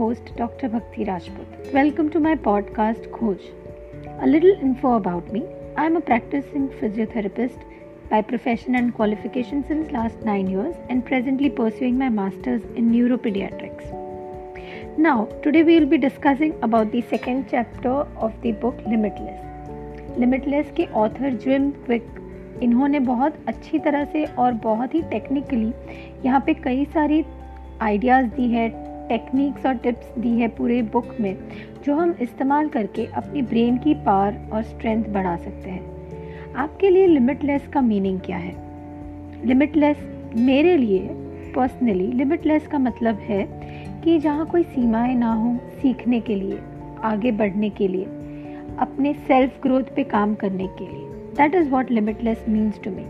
host, 0.00 0.30
Dr. 0.36 0.68
Bhakti 0.68 1.04
Rajput. 1.04 1.72
Welcome 1.72 2.08
to 2.10 2.20
my 2.20 2.34
podcast, 2.34 3.10
Khoj. 3.10 3.40
A 4.22 4.26
little 4.26 4.58
info 4.60 4.94
about 4.94 5.30
me. 5.32 5.44
I 5.76 5.84
am 5.84 5.96
a 5.96 6.00
practicing 6.00 6.68
physiotherapist 6.68 7.58
by 8.08 8.22
profession 8.22 8.76
and 8.76 8.94
qualification 8.94 9.64
since 9.68 9.90
last 9.90 10.16
9 10.22 10.48
years 10.48 10.74
and 10.88 11.04
presently 11.04 11.50
pursuing 11.50 11.98
my 11.98 12.08
masters 12.08 12.62
in 12.76 12.90
neuropediatrics. 12.90 13.92
Now, 14.96 15.28
today 15.42 15.62
we 15.62 15.78
will 15.78 15.86
be 15.86 15.98
discussing 15.98 16.54
about 16.62 16.90
the 16.92 17.02
second 17.02 17.48
chapter 17.50 18.06
of 18.16 18.32
the 18.40 18.52
book 18.52 18.78
Limitless. 18.86 19.40
Limitless 20.16 20.70
के 20.76 20.86
author 20.92 21.30
Jim 21.30 21.72
Quick 21.84 22.02
इन्होंने 22.62 22.98
बहुत 22.98 23.34
अच्छी 23.48 23.78
तरह 23.78 24.04
से 24.04 24.24
और 24.24 24.52
बहुत 24.52 24.94
ही 24.94 25.02
technically 25.02 25.72
यहाँ 26.24 26.40
पे 26.46 26.54
कई 26.54 26.84
सारी 26.84 27.24
आइडियाज़ 27.82 28.26
दी 28.26 28.48
है 28.48 28.68
टेक्निक्स 29.11 29.65
और 29.65 29.73
टिप्स 29.73 30.19
दी 30.19 30.29
है 30.29 30.47
पूरे 30.47 30.81
बुक 30.81 31.15
में, 31.19 31.37
जो 31.85 31.95
हम 31.95 32.15
इस्तेमाल 32.21 32.67
करके 32.67 33.05
अपनी 33.05 33.41
ब्रेन 33.41 33.77
की 33.77 33.93
पावर 33.93 34.35
और 34.53 34.63
स्ट्रेंथ 34.63 35.05
बढ़ा 35.05 35.37
सकते 35.37 35.69
हैं। 35.69 35.91
आपके 36.53 36.89
लिए 36.89 37.07
लिमिटलेस 37.07 37.67
का 37.67 37.81
मीनिंग 37.81 38.19
क्या 38.19 38.37
है? 38.37 38.55
लिमिटलेस 39.45 39.97
मेरे 40.35 40.77
लिए 40.77 40.99
पर्सनली 41.55 42.07
लिमिटलेस 42.07 42.67
का 42.67 42.79
मतलब 42.79 43.15
है 43.15 43.47
कि 44.03 44.19
जहाँ 44.19 44.45
कोई 44.45 44.63
सीमाएँ 44.63 45.15
ना 45.15 45.33
हो 45.33 45.57
सीखने 45.81 46.21
के 46.21 46.35
लिए, 46.35 46.59
आगे 47.03 47.31
बढ़ने 47.31 47.69
के 47.69 47.87
लिए, 47.87 48.05
अपने 48.79 49.13
सेल्फ 49.13 49.61
ग्रोथ 49.61 49.83
पे 49.95 50.03
काम 50.03 50.35
करने 50.35 50.67
के 50.67 50.87
लिए। 50.87 51.05
That 51.37 51.55
is 51.55 51.69
what 51.69 51.91
limitless 51.91 52.45
means 52.49 52.81
to 52.83 52.91
me 52.91 53.05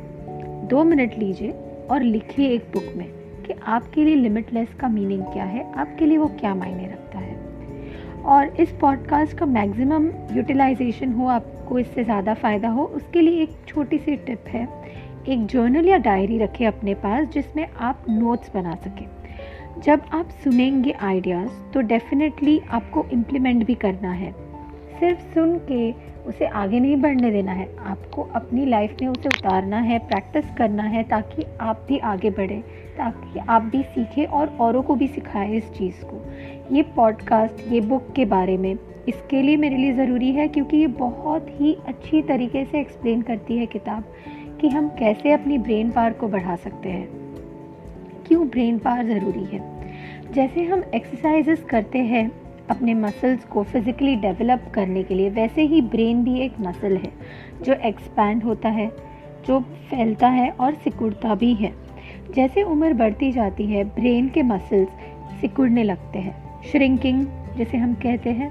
दो 0.68 0.84
मिनट 0.84 1.18
लीजिए 1.18 1.52
और 1.92 2.02
लिखिए 2.02 2.50
एक 2.50 2.62
बुक 2.74 2.94
में। 2.96 3.21
कि 3.52 3.60
आपके 3.64 4.04
लिए 4.04 4.16
लिमिटलेस 4.16 4.74
का 4.74 4.88
मीनिंग 4.88 5.24
क्या 5.24 5.44
है, 5.44 5.74
आपके 5.74 6.06
लिए 6.06 6.18
वो 6.18 6.28
क्या 6.28 6.56
मायने 6.56 6.86
रखता 6.86 7.20
है। 7.20 7.36
और 8.22 8.46
इस 8.46 8.72
पॉडकास्ट 8.72 9.38
का 9.38 9.46
मैक्सिमम 9.46 10.10
यूटिलाइजेशन 10.38 11.14
हो, 11.14 11.28
आपको 11.28 11.80
इससे 11.80 12.04
ज़्यादा 12.04 12.34
फ़ायदा 12.34 12.70
हो, 12.70 12.84
उसके 12.84 13.22
लिए 13.22 13.42
एक 13.44 13.50
छोटी 13.68 13.98
सी 13.98 14.16
टिप 14.16 14.44
है। 14.48 14.68
एक 15.28 15.46
जर्नल 15.46 15.88
या 15.88 15.98
डायरी 15.98 16.38
रखें 16.38 16.68
अपने 16.68 16.94
पास, 16.94 17.28
जिसमें 17.28 17.68
आप 17.80 18.06
नोट्स 18.10 18.52
बना 18.54 18.76
सकें। 18.76 19.08
जब 19.82 20.02
आप 20.14 20.30
सुनेंगे 20.30 20.92
आइडियाज़ 20.92 21.50
तो 21.74 21.82
डेफिनेटली 21.82 22.60
आपको 22.60 23.06
इम्प्लीमेंट 23.12 23.66
भी 23.66 23.76
करना 23.76 24.12
है। 24.12 24.32
सिर्फ़ 25.00 25.22
सुन 25.34 25.58
के 25.58 26.12
उसे 26.22 26.46
आगे 26.46 26.80
नहीं 26.80 26.96
बढ़ने 26.96 27.32
देना 27.32 27.52
है, 27.52 27.78
आपको 27.80 28.22
अपनी 28.22 28.66
लाइफ 28.66 28.98
में 29.02 29.08
उसे 29.08 29.28
उतारना 29.28 29.78
है 29.78 30.00
प्रैक्टिस 30.00 30.46
करना 30.58 30.84
है, 30.84 31.04
ताकि 31.04 31.46
आप 31.62 31.86
भी 31.88 31.98
आगे 31.98 32.30
बढ़ें। 32.30 32.64
ताकि 33.02 33.40
आप 33.40 33.62
भी 33.62 33.84
सीखें 33.84 34.26
और 34.26 34.58
औरों 34.62 34.84
को 34.84 34.96
भी 34.96 35.08
सिखाएँ 35.08 35.56
इस 35.58 35.70
चीज़ 35.70 36.04
को। 36.04 36.22
ये 36.76 36.82
पॉडकास्ट 36.82 37.72
ये 37.72 37.82
बुक 37.82 38.14
के 38.16 38.26
बारे 38.26 38.58
में, 38.58 38.78
इसके 39.08 39.42
लिए 39.42 39.58
मेरे 39.58 39.78
लिए 39.78 39.94
ज़रूरी 39.94 40.32
है 40.32 40.48
क्योंकि 40.48 40.78
ये 40.78 40.88
बहुत 40.88 41.48
ही 41.50 41.78
अच्छी 41.88 42.22
तरीके 42.22 42.66
से 42.66 42.80
एक्सप्लेन 42.80 43.22
करती 43.22 43.58
है 43.58 43.66
किताब 43.66 44.04
कि 44.62 44.68
हम 44.68 44.90
कैसे 44.90 45.32
अपनी 45.32 45.58
ब्रेन 45.58 45.92
पावर 45.92 46.14
को 46.14 46.28
बढ़ा 46.28 46.56
सकते 46.56 46.90
हैं। 46.90 47.08
क्यों 48.28 48.48
ब्रेन 48.48 48.78
पावर 48.80 49.06
ज़रूरी 49.06 49.44
है? 49.44 49.62
जैसे 50.34 50.64
हम 50.64 50.84
एक्सरसाइजेस 50.96 51.64
करते 51.64 52.00
हैं, 52.00 52.32
अपने 52.70 52.94
मसल्स 52.94 53.46
को 53.46 53.64
फिज़िकली 53.64 54.16
डेवलप 54.16 54.72
करने 54.74 55.04
के 55.04 55.16
लिए, 55.16 55.30
वैसे 55.30 55.62
ही 55.62 55.82
ब्रेन 55.82 56.24
भी 56.24 56.40
एक 56.40 56.60
मसल 56.60 56.98
है, 56.98 57.12
जो 57.62 57.74
एक्सपैंड 57.74 58.44
होता 58.44 58.70
है, 58.70 58.92
जो 59.48 59.60
फैलता 59.60 60.28
है 60.30 60.50
और 60.52 60.74
सिकुड़ता 60.74 61.36
भी 61.36 61.54
है। 61.54 61.74
जैसे 62.36 62.64
उम्र 62.64 62.94
बढ़ती 62.94 63.32
जाती 63.32 63.66
है, 63.66 63.84
ब्रेन 63.86 64.28
के 64.30 64.44
मसल्स 64.44 65.40
सिकुड़ने 65.42 65.84
लगते 65.84 66.20
हैं। 66.20 66.62
श्रिंकिंग 66.64 67.26
जिसे 67.58 67.78
हम 67.78 67.94
कहते 67.96 68.30
हैं 68.30 68.50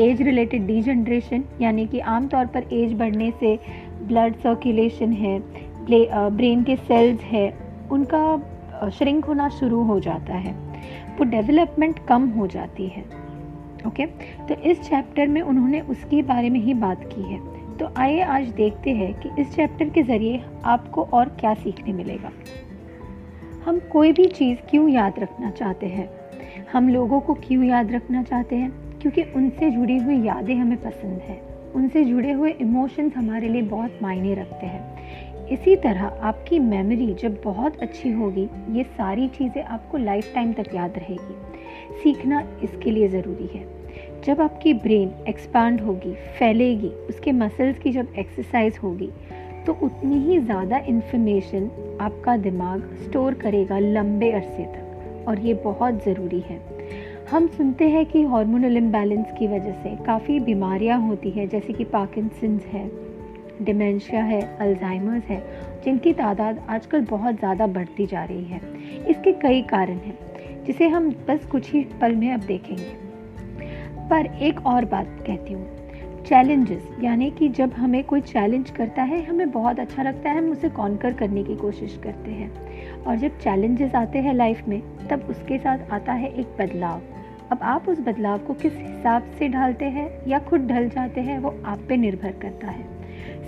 एज 0.00 0.22
रिलेटेड 0.22 0.66
डीजनरेशन 0.66 1.44
यानी 1.60 1.86
कि 1.86 1.98
आमतौर 2.08 2.46
पर 2.46 2.64
एज 2.72 2.92
बढ़ने 2.98 3.30
से 3.40 3.58
ब्लड 4.02 4.34
सर्कुलेशन 4.34 5.12
है 5.14 5.38
ब्रेन 5.88 6.62
के 6.64 6.76
सेल्स 6.78 7.20
है, 7.22 7.52
उनका 7.90 8.90
श्रिंक 8.90 9.24
होना 9.24 9.48
शुरू 9.50 9.82
हो 9.82 9.98
जाता 10.00 10.34
है। 10.36 10.52
वो 11.18 11.24
डेवलपमेंट 11.26 11.98
कम 12.08 12.28
हो 12.30 12.46
जाती 12.46 12.86
है। 12.86 13.04
ओके 13.86 14.06
तो 14.48 14.54
इस 14.62 14.80
चैप्टर 14.80 15.26
में 15.26 15.40
उन्होंने 15.42 15.80
उसके 15.82 16.22
बारे 16.24 16.50
में 16.50 16.60
ही 16.60 16.74
बात 16.76 17.04
की 17.04 17.22
है। 17.22 17.38
तो 17.78 17.90
आइए 17.96 18.20
आज 18.22 18.48
देखते 18.52 18.90
हैं 18.92 19.12
कि 19.20 19.30
इस 19.40 19.54
चैप्टर 19.54 19.88
के 19.88 20.02
ज़रिए 20.02 20.42
आपको 20.66 21.02
और 21.04 21.28
क्या 21.40 21.54
सीखने 21.54 21.92
मिलेगा। 21.92 22.30
हम 23.68 23.78
कोई 23.78 24.12
भी 24.12 24.24
चीज़ 24.24 24.58
क्यों 24.70 24.88
याद 24.88 25.14
रखना 25.18 25.50
चाहते 25.50 25.86
हैं? 25.86 26.10
हम 26.72 26.88
लोगों 26.88 27.20
को 27.20 27.34
क्यों 27.34 27.64
याद 27.64 27.92
रखना 27.92 28.22
चाहते 28.22 28.56
हैं? 28.56 28.98
क्योंकि 28.98 29.22
उनसे 29.22 29.70
जुड़ी 29.70 29.98
हुई 29.98 30.22
यादें 30.22 30.54
हमें 30.54 30.82
पसंद 30.82 31.20
हैं। 31.20 31.42
उनसे 31.72 32.04
जुड़े 32.04 32.32
हुए 32.32 32.50
इमोशंस 32.50 33.16
हमारे 33.16 33.48
लिए 33.48 33.62
बहुत 33.62 33.98
मायने 34.02 34.34
रखते 34.34 34.66
हैं। 34.66 34.98
इसी 35.46 35.76
तरह 35.76 36.04
आपकी 36.04 36.58
मेमोरी 36.58 37.14
जब 37.14 37.40
बहुत 37.44 37.76
अच्छी 37.76 38.10
होगी, 38.10 38.48
ये 38.70 38.84
सारी 38.84 39.28
चीज़ें 39.28 39.62
आपको 39.62 39.98
लाइफ 39.98 40.34
टाइम 40.34 40.52
तक 40.52 40.74
याद 40.74 40.98
रहेगी। 40.98 41.34
सीखना 42.02 42.46
इसके 42.62 42.90
लिए 42.90 43.08
ज़रूरी 43.08 43.58
है। 43.58 43.68
जब 44.24 44.40
आपकी 44.40 44.74
ब्रेन 44.74 45.12
एक्सपांड 45.28 45.80
होगी, 45.80 46.14
फैलेगी, 46.14 46.88
उसके 46.88 47.32
मसल्स 47.32 47.78
की 47.78 47.90
जब 47.90 48.08
एक्सरसाइज 48.18 48.78
होगी 48.82 49.10
तो 49.68 49.76
उतनी 49.82 50.18
ही 50.18 50.38
ज़्यादा 50.38 50.76
इन्फॉर्मेशन 50.88 51.64
आपका 52.00 52.36
दिमाग 52.36 52.82
स्टोर 53.02 53.34
करेगा 53.34 53.78
लंबे 53.78 54.30
अरसे 54.32 54.64
तक, 54.64 55.24
और 55.28 55.40
ये 55.40 55.54
बहुत 55.54 56.04
ज़रूरी 56.04 56.40
है। 56.40 56.60
हम 57.30 57.46
सुनते 57.46 57.88
हैं 57.88 58.04
कि 58.06 58.22
हार्मोनल 58.22 58.76
इम्बैलेंस 58.76 59.26
की 59.38 59.46
वजह 59.46 59.72
से 59.72 59.94
काफ़ी 59.96 60.38
बीमारियाँ 60.40 61.00
होती 61.00 61.30
हैं, 61.30 61.48
जैसे 61.48 61.72
कि 61.72 61.84
पार्किंसंस 61.84 62.64
है 62.64 62.90
डिमेंशिया 63.62 64.22
है 64.24 64.40
अल्जाइमर्स 64.58 65.24
है, 65.24 65.42
जिनकी 65.84 66.12
तादाद 66.12 66.64
आजकल 66.68 67.04
बहुत 67.04 67.34
ज़्यादा 67.34 67.66
बढ़ती 67.66 68.06
जा 68.06 68.24
रही 68.24 68.44
है। 68.44 68.60
इसके 69.10 69.32
कई 69.32 69.62
कारण 69.62 69.96
हैं, 69.96 70.18
जिसे 70.66 70.88
हम 70.88 71.10
बस 71.28 71.46
कुछ 71.46 71.72
ही 71.72 71.84
पल 72.00 72.16
में 72.16 72.32
अब 72.32 72.40
देखेंगे। 72.40 72.96
पर 74.10 74.36
एक 74.42 74.66
और 74.66 74.84
बात 74.84 75.16
कहती 75.26 75.52
हूँ। 75.52 75.77
चैलेंजेस 76.28 76.88
यानी 77.00 77.30
कि 77.30 77.48
जब 77.48 77.72
हमें 77.72 78.04
कोई 78.04 78.20
चैलेंज 78.20 78.70
करता 78.70 79.02
है, 79.02 79.24
हमें 79.24 79.50
बहुत 79.50 79.80
अच्छा 79.80 80.02
लगता 80.02 80.30
है, 80.30 80.38
हम 80.38 80.50
उसे 80.52 80.68
कॉन्कर 80.68 81.12
करने 81.12 81.44
की 81.44 81.56
कोशिश 81.56 82.00
करते 82.04 82.30
हैं। 82.30 82.50
और 83.04 83.16
जब 83.16 83.38
चैलेंजेस 83.38 83.94
आते 83.94 84.18
हैं 84.18 84.34
लाइफ 84.34 84.68
में, 84.68 84.82
तब 85.08 85.26
उसके 85.30 85.58
साथ 85.58 85.78
आता 85.90 86.12
है 86.12 86.28
एक 86.28 86.46
बदलाव। 86.46 87.00
अब 87.52 87.58
आप 87.62 87.88
उस 87.88 88.00
बदलाव 88.00 88.38
को 88.38 88.54
किस 88.54 88.72
हिसाब 88.74 89.22
से 89.38 89.48
ढालते 89.48 89.84
हैं 89.84 90.10
या 90.28 90.38
खुद 90.38 90.66
ढल 90.66 90.88
जाते 90.88 91.20
हैं, 91.20 91.38
वो 91.38 91.54
आप 91.64 91.78
पे 91.88 91.96
निर्भर 91.96 92.32
करता 92.32 92.66
है। 92.66 92.84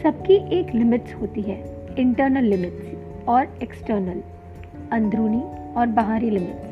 सबकी 0.03 0.35
एक 0.59 0.75
लिमिट्स 0.75 1.15
होती 1.15 1.43
है 1.43 1.87
इंटरनल 1.99 2.45
लिमिट्स 2.45 3.27
और 3.29 3.59
एक्सटर्नल 3.63 4.23
अंदरूनी 4.93 5.43
और 5.75 5.87
बाहरी 5.87 6.31
लिमिट्स 6.31 6.70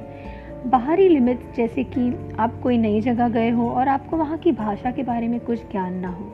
बाहरी 0.66 1.08
लिमिट्स 1.08 1.56
जैसे 1.56 1.82
कि 1.84 2.34
आप 2.38 2.60
कोई 2.62 2.78
नई 2.78 3.00
जगह 3.00 3.28
गए 3.28 3.50
हो 3.50 3.68
और 3.70 3.88
आपको 3.88 4.16
वहाँ 4.16 4.38
की 4.38 4.52
भाषा 4.52 4.90
के 4.90 5.02
बारे 5.02 5.28
में 5.28 5.38
कुछ 5.40 5.60
ज्ञान 5.70 5.94
ना 5.94 6.08
हो, 6.08 6.32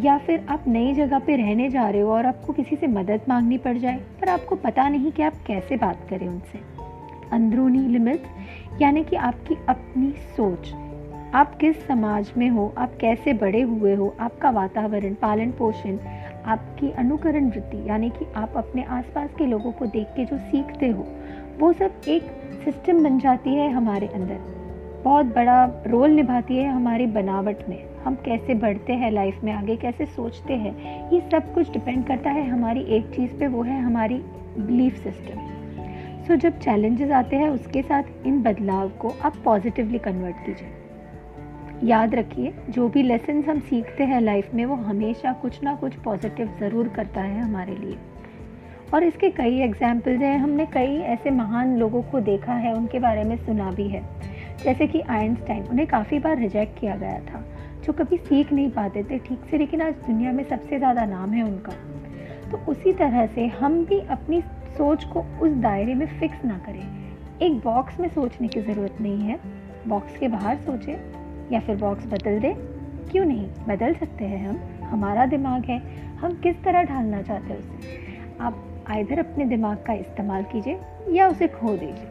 या 0.00 0.16
फिर 0.18 0.46
आप 0.48 0.64
नई 0.68 0.94
जगह 0.94 1.18
पे 1.18 1.36
रहने 1.36 1.68
जा 1.68 1.88
रहे 1.88 2.00
हो 2.00 2.12
और 2.12 2.26
आपको 2.26 2.52
किसी 2.52 2.76
से 2.76 2.86
मदद 2.86 3.20
मांगनी 3.28 3.58
पड़ 3.58 3.76
जाए, 3.78 3.96
पर 4.20 4.28
आपको 4.28 4.56
पता 4.56 4.88
नहीं 4.88 5.12
कि 5.12 5.22
आप 5.22 5.32
कैसे 5.46 5.76
बात 5.76 6.06
करें 6.10 6.28
उनसे। 6.28 6.58
अंदरूनी 7.32 7.86
लिमिट्स 7.88 8.80
यानी 8.82 9.04
कि 9.04 9.16
आपकी 9.16 9.56
अपनी 9.68 10.12
सोच, 10.36 10.72
आप 11.34 11.56
किस 11.58 11.86
समाज 11.86 12.32
में 12.36 12.48
हो, 12.48 12.72
आप 12.78 12.96
कैसे 13.00 13.32
बड़े 13.34 13.60
हुए 13.60 13.94
हो, 13.94 14.14
आपका 14.20 14.50
वातावरण 14.50 15.14
पालन 15.14 15.50
पोषण 15.50 15.98
आपकी 16.46 16.90
अनुकरण 16.90 17.48
वृत्ति 17.50 17.88
यानी 17.88 18.10
कि 18.10 18.26
आप 18.36 18.52
अपने 18.56 18.82
आसपास 18.82 19.30
के 19.38 19.46
लोगों 19.46 19.72
को 19.72 19.86
देख 19.86 20.06
के 20.06 20.24
जो 20.24 20.38
सीखते 20.38 20.88
हो, 20.88 21.06
वो 21.58 21.72
सब 21.72 22.00
एक 22.08 22.45
सिस्टम 22.66 23.02
बन 23.04 23.18
जाती 23.18 23.54
है 23.54 23.70
हमारे 23.70 24.06
अंदर। 24.06 24.38
बहुत 25.04 25.26
बड़ा 25.26 25.64
रोल 25.86 26.10
निभाती 26.10 26.56
है 26.56 26.68
हमारी 26.68 27.06
बनावट 27.06 27.58
में। 27.68 27.84
हम 28.04 28.14
कैसे 28.14 28.54
बढ़ते 28.54 28.92
हैं 28.92 29.10
लाइफ 29.10 29.44
में 29.44 29.52
आगे, 29.52 29.76
कैसे 29.76 30.06
सोचते 30.06 30.54
हैं, 30.54 31.10
ये 31.10 31.20
सब 31.32 31.52
कुछ 31.54 31.70
डिपेंड 31.72 32.06
करता 32.06 32.30
है 32.30 32.48
हमारी 32.48 32.80
एक 32.80 33.06
चीज़ 33.06 33.32
पे, 33.32 33.46
वो 33.46 33.62
है 33.62 33.80
हमारी 33.80 34.18
बिलीफ 34.58 35.02
सिस्टम 35.02 36.24
सो 36.24 36.36
जब 36.36 36.58
चैलेंजेस 36.58 37.10
आते 37.10 37.36
हैं, 37.36 37.48
उसके 37.48 37.82
साथ 37.82 38.26
इन 38.26 38.42
बदलाव 38.42 38.88
को 38.88 39.12
आप 39.22 39.36
पॉजिटिवली 39.44 39.98
कन्वर्ट 39.98 40.36
कीजिए। 40.46 41.88
याद 41.88 42.14
रखिए, 42.14 42.54
जो 42.70 42.88
भी 42.88 43.02
लेसन 43.02 43.42
हम 43.42 43.60
सीखते 43.60 44.04
हैं 44.04 44.20
लाइफ 44.20 44.54
में, 44.54 44.64
वो 44.64 44.74
हमेशा 44.74 45.32
कुछ 45.32 45.62
ना 45.62 45.74
कुछ 45.74 45.94
पॉजिटिव 45.94 46.56
ज़रूर 46.60 46.88
करता 46.88 47.20
है 47.20 47.40
हमारे 47.40 47.76
लिए। 47.76 47.96
और 48.94 49.04
इसके 49.04 49.30
कई 49.30 49.60
एग्जाम्पल्स 49.60 50.20
हैं। 50.20 50.38
हमने 50.38 50.66
कई 50.66 50.96
ऐसे 50.96 51.30
महान 51.30 51.76
लोगों 51.76 52.02
को 52.02 52.20
देखा 52.20 52.52
है, 52.52 52.74
उनके 52.74 52.98
बारे 52.98 53.24
में 53.24 53.36
सुना 53.36 53.70
भी 53.70 53.88
है। 53.88 54.02
जैसे 54.64 54.86
कि 54.86 55.00
आइंस्टाइन, 55.00 55.62
उन्हें 55.62 55.86
काफ़ी 55.86 56.18
बार 56.18 56.38
रिजेक्ट 56.38 56.80
किया 56.80 56.96
गया 56.96 57.18
था, 57.18 57.44
जो 57.84 57.92
कभी 57.92 58.16
सीख 58.16 58.52
नहीं 58.52 58.70
पाते 58.70 59.02
थे 59.02 59.18
ठीक 59.18 59.38
से, 59.50 59.58
लेकिन 59.58 59.82
आज 59.82 59.94
दुनिया 59.94 60.32
में 60.32 60.44
सबसे 60.44 60.78
ज़्यादा 60.78 61.04
नाम 61.04 61.30
है 61.30 61.42
उनका। 61.42 61.72
तो 62.50 62.58
उसी 62.70 62.92
तरह 62.92 63.26
से 63.26 63.46
हम 63.46 63.84
भी 63.84 64.00
अपनी 64.00 64.40
सोच 64.78 65.04
को 65.04 65.20
उस 65.20 65.52
दायरे 65.52 65.94
में 65.94 66.06
फिक्स 66.20 66.44
ना 66.44 66.58
करें। 66.58 67.06
एक 67.42 67.52
बॉक्स 67.52 68.00
में 68.00 68.08
सोचने 68.08 68.48
की 68.48 68.60
ज़रूरत 68.60 69.00
नहीं 69.00 69.18
है। 69.18 69.38
बॉक्स 69.88 70.16
के 70.16 70.28
बाहर 70.28 70.56
सोचें, 70.56 70.96
या 71.52 71.60
फिर 71.60 71.76
बॉक्स 71.76 72.06
बदल 72.06 72.38
दें। 72.40 72.54
क्यों 73.10 73.24
नहीं? 73.24 73.46
बदल 73.68 73.94
सकते 73.94 74.24
हैं 74.24 74.48
हम। 74.48 74.86
हमारा 74.86 75.26
दिमाग 75.26 75.64
है। 75.64 75.78
हम 76.16 76.32
किस 76.32 76.62
तरह 76.62 76.82
ढालना 76.82 77.22
चाहते 77.22 77.52
हैं 77.52 77.58
उसे? 77.58 78.06
आप 78.40 78.62
आइधर 78.90 79.18
अपने 79.18 79.44
दिमाग 79.44 79.76
का 79.86 79.92
इस्तेमाल 79.92 80.42
कीजिए 80.42 80.80
या 81.10 81.28
उसे 81.28 81.48
खो 81.48 81.76
दीजिए। 81.76 82.08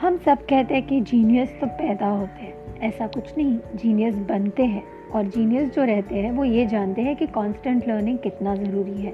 हम 0.00 0.16
सब 0.16 0.38
कहते 0.38 0.74
हैं 0.74 0.86
कि 0.86 1.00
जीनियस 1.00 1.58
तो 1.60 1.66
पैदा 1.66 2.06
होते 2.06 2.42
हैं। 2.42 2.78
ऐसा 2.78 3.06
कुछ 3.06 3.36
नहीं 3.38 3.58
जीनियस 3.74 4.14
बनते 4.14 4.64
हैं 4.64 4.82
और 5.14 5.24
जीनियस 5.24 5.70
जो 5.70 5.84
रहते 5.84 6.14
हैं, 6.14 6.32
वो 6.32 6.44
ये 6.44 6.66
जानते 6.66 7.02
हैं 7.02 7.16
कि 7.16 7.26
कांस्टेंट 7.26 7.88
लर्निंग 7.88 8.18
कितना 8.18 8.54
ज़रूरी 8.54 9.02
है। 9.02 9.12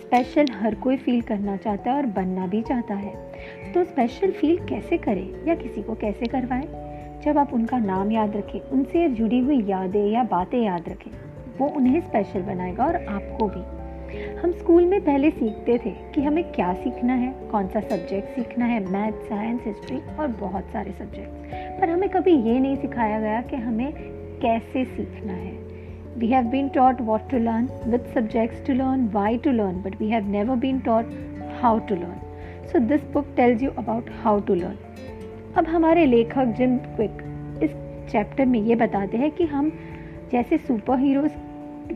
स्पेशल 0.00 0.46
हर 0.52 0.74
कोई 0.74 0.96
फील 0.96 1.22
करना 1.22 1.56
चाहता 1.56 1.90
है 1.90 1.96
और 1.96 2.06
बनना 2.06 2.46
भी 2.46 2.62
चाहता 2.62 2.94
है। 2.94 3.32
तो 3.74 3.84
स्पेशल 3.84 4.30
फील 4.30 4.66
कैसे 4.66 4.98
करें 4.98 5.46
या 5.48 5.54
किसी 5.54 5.82
को 5.82 5.94
कैसे 5.94 6.26
करवाएँ? 6.26 6.68
जब 7.22 7.38
आप 7.38 7.54
उनका 7.54 7.78
नाम 7.78 8.12
याद 8.12 8.36
रखें, 8.36 8.60
उनसे 8.60 9.08
जुड़ी 9.08 9.40
हुई 9.40 9.64
यादें 9.64 10.10
या 10.10 10.22
बातें 10.22 10.62
याद 10.62 10.88
रखें, 10.88 11.10
वो 11.58 11.66
उन्हें 11.68 12.00
स्पेशल 12.00 12.42
बनाएगा 12.42 12.84
और 12.84 12.96
आपको 12.96 13.48
भी। 13.48 13.79
हम 14.42 14.52
स्कूल 14.52 14.84
में 14.84 15.00
पहले 15.00 15.30
सीखते 15.30 15.76
थे 15.78 15.90
कि 16.14 16.22
हमें 16.22 16.42
क्या 16.52 16.72
सीखना 16.74 17.14
है, 17.14 17.32
कौन 17.50 17.68
सा 17.68 17.80
सब्जेक्ट 17.80 18.28
सीखना 18.28 18.64
है 18.64 18.80
मैथ 18.92 19.12
साइंस 19.28 19.60
हिस्ट्री 19.66 19.98
और 20.20 20.26
बहुत 20.40 20.70
सारे 20.72 20.92
सब्जेक्ट 20.92 21.80
पर 21.80 21.90
हमें 21.90 22.08
कभी 22.08 22.32
ये 22.32 22.58
नहीं 22.58 22.76
सिखाया 22.76 23.20
गया 23.20 23.40
कि 23.42 23.56
हमें 23.56 23.92
कैसे 24.42 24.84
सीखना 24.84 25.32
है। 25.32 25.52
We 26.18 26.26
have 26.26 26.44
been 26.44 26.68
taught 26.68 27.00
what 27.00 27.28
to 27.30 27.38
learn 27.38 27.68
with 27.86 28.14
subjects 28.14 28.66
to 28.66 28.72
learn 28.72 29.08
why 29.12 29.38
to 29.38 29.50
learn 29.50 29.82
but 29.82 30.00
we 30.00 30.08
have 30.10 30.30
never 30.30 30.56
been 30.56 30.78
taught 30.80 31.12
how 31.62 31.78
to 31.78 31.94
learn 31.94 32.66
so 32.72 32.78
this 32.78 33.04
book 33.12 33.26
tells 33.36 33.62
you 33.62 33.70
about 33.78 34.10
how 34.22 34.40
to 34.40 34.54
learn 34.54 34.76
अब 35.56 35.66
हमारे 35.66 36.06
लेखक 36.06 36.54
gym 36.58 36.76
quick 36.76 37.22
इस 37.62 37.70
chapter 38.12 38.46
में 38.46 38.60
ये 38.60 38.74
बताते 38.74 39.18
हैं 39.18 39.30
कि 39.30 39.44
हम 39.44 39.70
जैसे 40.32 40.58
सुपर 40.58 40.98
हीरोज़ 40.98 41.32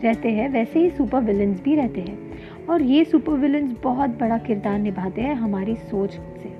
रहते 0.04 0.28
हैं, 0.28 0.48
वैसे 0.48 0.78
ही 0.78 0.90
सुपर 0.90 1.20
विलन्स 1.20 1.62
भी 1.62 1.74
रहते 1.74 2.00
हैं। 2.00 2.18
और 2.66 2.82
ये 2.82 3.04
सुपर 3.04 3.32
विलन्स 3.32 3.76
बहुत 3.82 4.10
बड़ा 4.10 4.38
किरदार 4.38 4.78
निभाते 4.78 5.20
हैं 5.20 5.34
हमारी 5.34 5.76
सोच 5.76 6.10
से। 6.10 6.54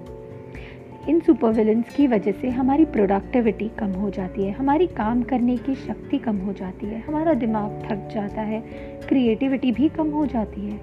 इन 1.08 1.20
सुपर 1.20 1.50
विलन्स 1.50 1.94
की 1.94 2.06
वजह 2.06 2.32
से 2.32 2.48
हमारी 2.48 2.84
प्रोडक्टिविटी 2.84 3.68
कम 3.68 3.90
हो 3.90 4.10
जाती 4.10 4.44
है, 4.44 4.52
हमारी 4.52 4.86
काम 4.86 5.22
करने 5.22 5.56
की 5.56 5.74
शक्ति 5.74 6.18
कम 6.18 6.36
हो 6.36 6.52
जाती 6.52 6.86
है, 6.86 7.00
हमारा 7.00 7.34
दिमाग 7.34 7.82
थक 7.84 8.08
जाता 8.14 8.42
है 8.42 8.60
क्रिएटिविटी 9.08 9.72
भी 9.72 9.88
कम 9.88 10.10
हो 10.10 10.26
जाती 10.26 10.60
है। 10.60 10.80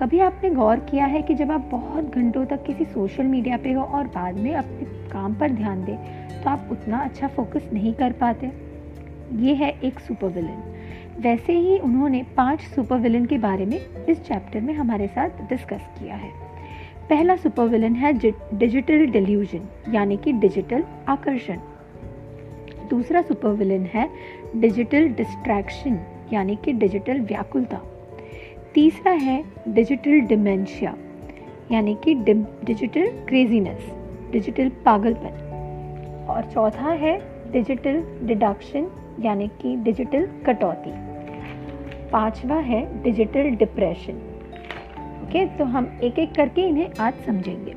कभी 0.00 0.18
आपने 0.18 0.50
गौर 0.50 0.76
किया 0.76 1.04
है 1.04 1.22
कि 1.22 1.34
जब 1.34 1.50
आप 1.50 1.68
बहुत 1.70 2.14
घंटों 2.14 2.44
तक 2.46 2.64
किसी 2.64 2.84
सोशल 2.84 3.24
मीडिया 3.24 3.56
पे 3.56 3.72
हो 3.72 3.82
और 3.82 4.06
बाद 4.06 4.34
में 4.34 4.54
अपने 4.54 5.10
काम 5.10 5.34
पर 5.34 5.50
ध्यान 5.50 5.84
दें 5.84 5.96
तो 6.42 6.50
आप 6.50 6.68
उतना 6.72 6.98
अच्छा 6.98 7.28
फोकस 7.28 7.70
नहीं 7.72 7.94
कर 7.94 8.12
पाते? 8.12 8.50
ये 9.34 9.54
है 9.54 9.70
एक 9.84 10.00
सुपर 10.00 10.28
विलन 10.28 10.62
वैसे 11.20 11.52
ही 11.52 11.78
उन्होंने 11.78 12.22
पाँच 12.36 12.60
सुपर 12.60 12.98
विलन 12.98 13.24
के 13.26 13.38
बारे 13.38 13.66
में 13.66 13.78
इस 14.08 14.20
चैप्टर 14.20 14.60
में 14.60 14.74
हमारे 14.74 15.06
साथ 15.06 15.28
डिस्कस 15.48 15.86
किया 15.98 16.14
है। 16.14 16.30
पहला 17.08 17.36
सुपर 17.36 17.64
विलन 17.64 17.94
है 17.94 18.12
डिजिटल 18.12 19.06
डिल्यूजन 19.06 19.68
यानी 19.94 20.16
कि 20.16 20.32
डिजिटल 20.32 20.84
आकर्षण। 21.08 21.58
दूसरा 22.90 23.22
सुपर 23.22 23.48
विलन 23.48 23.84
है 23.84 24.08
डिजिटल 24.56 25.08
डिस्ट्रैक्शन 25.08 25.98
यानी 26.32 26.56
कि 26.56 26.72
डिजिटल 26.72 27.20
व्याकुलता। 27.20 27.80
तीसरा 28.74 29.12
है 29.12 29.44
डिजिटल 29.68 30.20
डिमेंशिया 30.20 30.94
यानी 31.72 31.96
कि 32.04 32.14
डिजिटल 32.14 33.06
क्रेजीनेस 33.28 33.90
डिजिटल 34.32 34.68
पागलपन। 34.68 35.38
और 36.30 36.50
चौथा 36.50 36.90
है 36.90 37.18
डिजिटल 37.52 38.02
डिडक्शन 38.22 38.90
यानी 39.20 39.48
कि 39.60 39.76
डिजिटल 39.76 40.26
कटौती। 40.46 40.92
पांचवा 42.10 42.56
है 42.56 42.82
डिजिटल 43.02 43.50
डिप्रेशन 43.56 44.28
ओके 45.22 45.44
तो 45.58 45.64
हम 45.64 45.86
एक 46.04 46.18
एक 46.18 46.34
करके 46.34 46.62
इन्हें 46.62 46.90
आज 47.00 47.14
समझेंगे। 47.26 47.74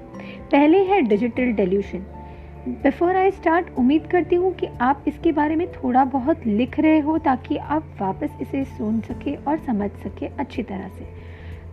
पहले 0.51 0.83
है 0.83 1.01
digital 1.01 1.51
delusion 1.53 2.05
before 2.83 3.15
I 3.15 3.31
start 3.31 3.67
उम्मीद 3.77 4.07
करती 4.07 4.35
हूँ 4.35 4.51
कि 4.53 4.67
आप 4.81 5.03
इसके 5.07 5.31
बारे 5.31 5.55
में 5.55 5.67
थोड़ा 5.71 6.03
बहुत 6.05 6.45
लिख 6.47 6.79
रहे 6.79 6.99
हो 6.99 7.17
ताकि 7.17 7.57
आप 7.57 7.95
वापस 8.01 8.37
इसे 8.41 8.63
सुन 8.63 8.99
सके 9.01 9.35
और 9.35 9.57
समझ 9.57 9.89
सके 9.93 10.27
अच्छी 10.39 10.63
तरह 10.63 10.87
से। 10.89 11.07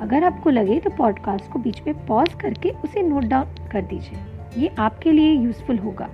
अगर 0.01 0.25
आपको 0.25 0.51
लगे 0.51 0.79
तो 0.81 0.91
पॉडकास्ट 0.91 1.51
को 1.53 1.59
बीच 1.59 1.81
में 1.87 2.07
पॉज 2.07 2.35
करके 2.35 2.71
उसे 2.85 3.03
नोट 3.03 3.25
डाउन 3.25 3.69
कर 3.73 3.83
दीजिए। 3.83 4.63
ये 4.63 4.69
आपके 4.79 5.13
लिए 5.13 5.33
यूज़फुल 5.33 5.79
होगा। 5.79 6.09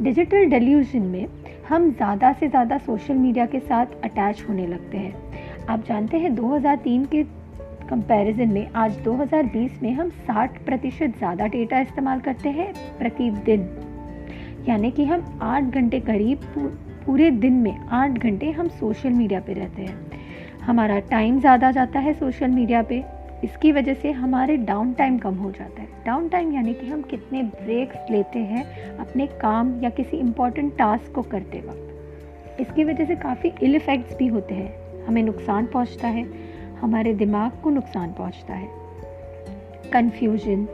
डिजिटल 0.00 0.44
डेल्यूजन 0.44 1.02
में 1.02 1.26
हम 1.68 1.90
ज़्यादा 1.90 2.32
से 2.32 2.48
ज़्यादा 2.48 2.76
सोशल 2.78 3.14
मीडिया 3.14 3.44
के 3.46 3.60
साथ 3.60 3.86
अटैच 4.04 4.44
होने 4.48 4.66
लगते 4.66 4.98
हैं। 4.98 5.66
आप 5.68 5.84
जानते 5.84 6.16
हैं 6.16 6.34
2003 6.34 7.06
के 7.06 7.22
कंपैरिजन 7.88 8.48
में, 8.48 8.66
आज 8.74 8.98
2020 8.98 9.82
में 9.82 9.92
हम 9.92 10.10
60 10.28 10.58
प्रतिशत 10.66 11.14
ज़्यादा 11.18 11.46
डेटा 11.46 11.80
इस्तेमाल 11.80 12.20
करते 12.20 12.48
हैं 12.48 12.72
प्रतिदिन। 12.98 13.68
यानी 14.68 14.90
कि 14.90 15.04
हम 15.04 15.38
आठ 15.42 15.74
घंटे 15.74 16.00
करीब 16.00 16.40
पूरे 17.06 17.30
दिन 17.30 17.52
में 17.52 17.78
आठ 17.78 18.18
घंटे 18.18 18.50
हम 18.50 18.68
सोशल 18.68 19.10
मीडिया 19.10 19.40
पे 19.40 19.52
रहते 19.52 19.82
हैं। 19.82 20.60
हमारा 20.60 20.98
टाइम 21.10 21.40
ज़्यादा 21.40 21.70
जाता 21.70 22.00
है 22.00 22.12
सोशल 22.14 22.50
मीडिया 22.50 22.82
पे। 22.82 23.04
इसकी 23.44 23.72
वजह 23.72 23.94
से 23.94 24.10
हमारे 24.10 24.56
डाउन 24.56 24.92
टाइम 24.92 25.18
कम 25.18 25.34
हो 25.34 25.50
जाता 25.50 25.82
है। 25.82 25.88
डाउन 26.06 26.28
टाइम 26.28 26.52
यानी 26.52 26.74
कि 26.74 26.86
हम 26.86 27.02
कितने 27.02 27.42
ब्रेक्स 27.42 27.96
लेते 28.10 28.38
हैं 28.38 28.96
अपने 28.96 29.26
काम 29.26 29.80
या 29.82 29.90
किसी 29.90 30.16
इम्पोर्टेंट 30.16 30.76
टास्क 30.76 31.12
को 31.12 31.22
करते 31.22 31.58
वक्त। 31.58 31.82
इसकी 32.60 32.84
वजह 32.84 33.04
से 33.04 33.16
काफ़ी 33.16 33.52
इल 33.62 33.76
इफ़ेक्ट्स 33.76 34.16
भी 34.16 34.26
होते 34.26 34.54
हैं। 34.54 35.04
हमें 35.04 35.22
नुकसान 35.22 35.66
पहुँचता 35.66 36.08
है, 36.08 36.26
हमारे 36.80 37.14
दिमाग 37.14 37.52
को 37.64 37.70
नुकसान 37.70 38.12
पहुँचता 38.12 38.54
है। 38.54 38.68
कन्फ्यूज़न 39.92 40.68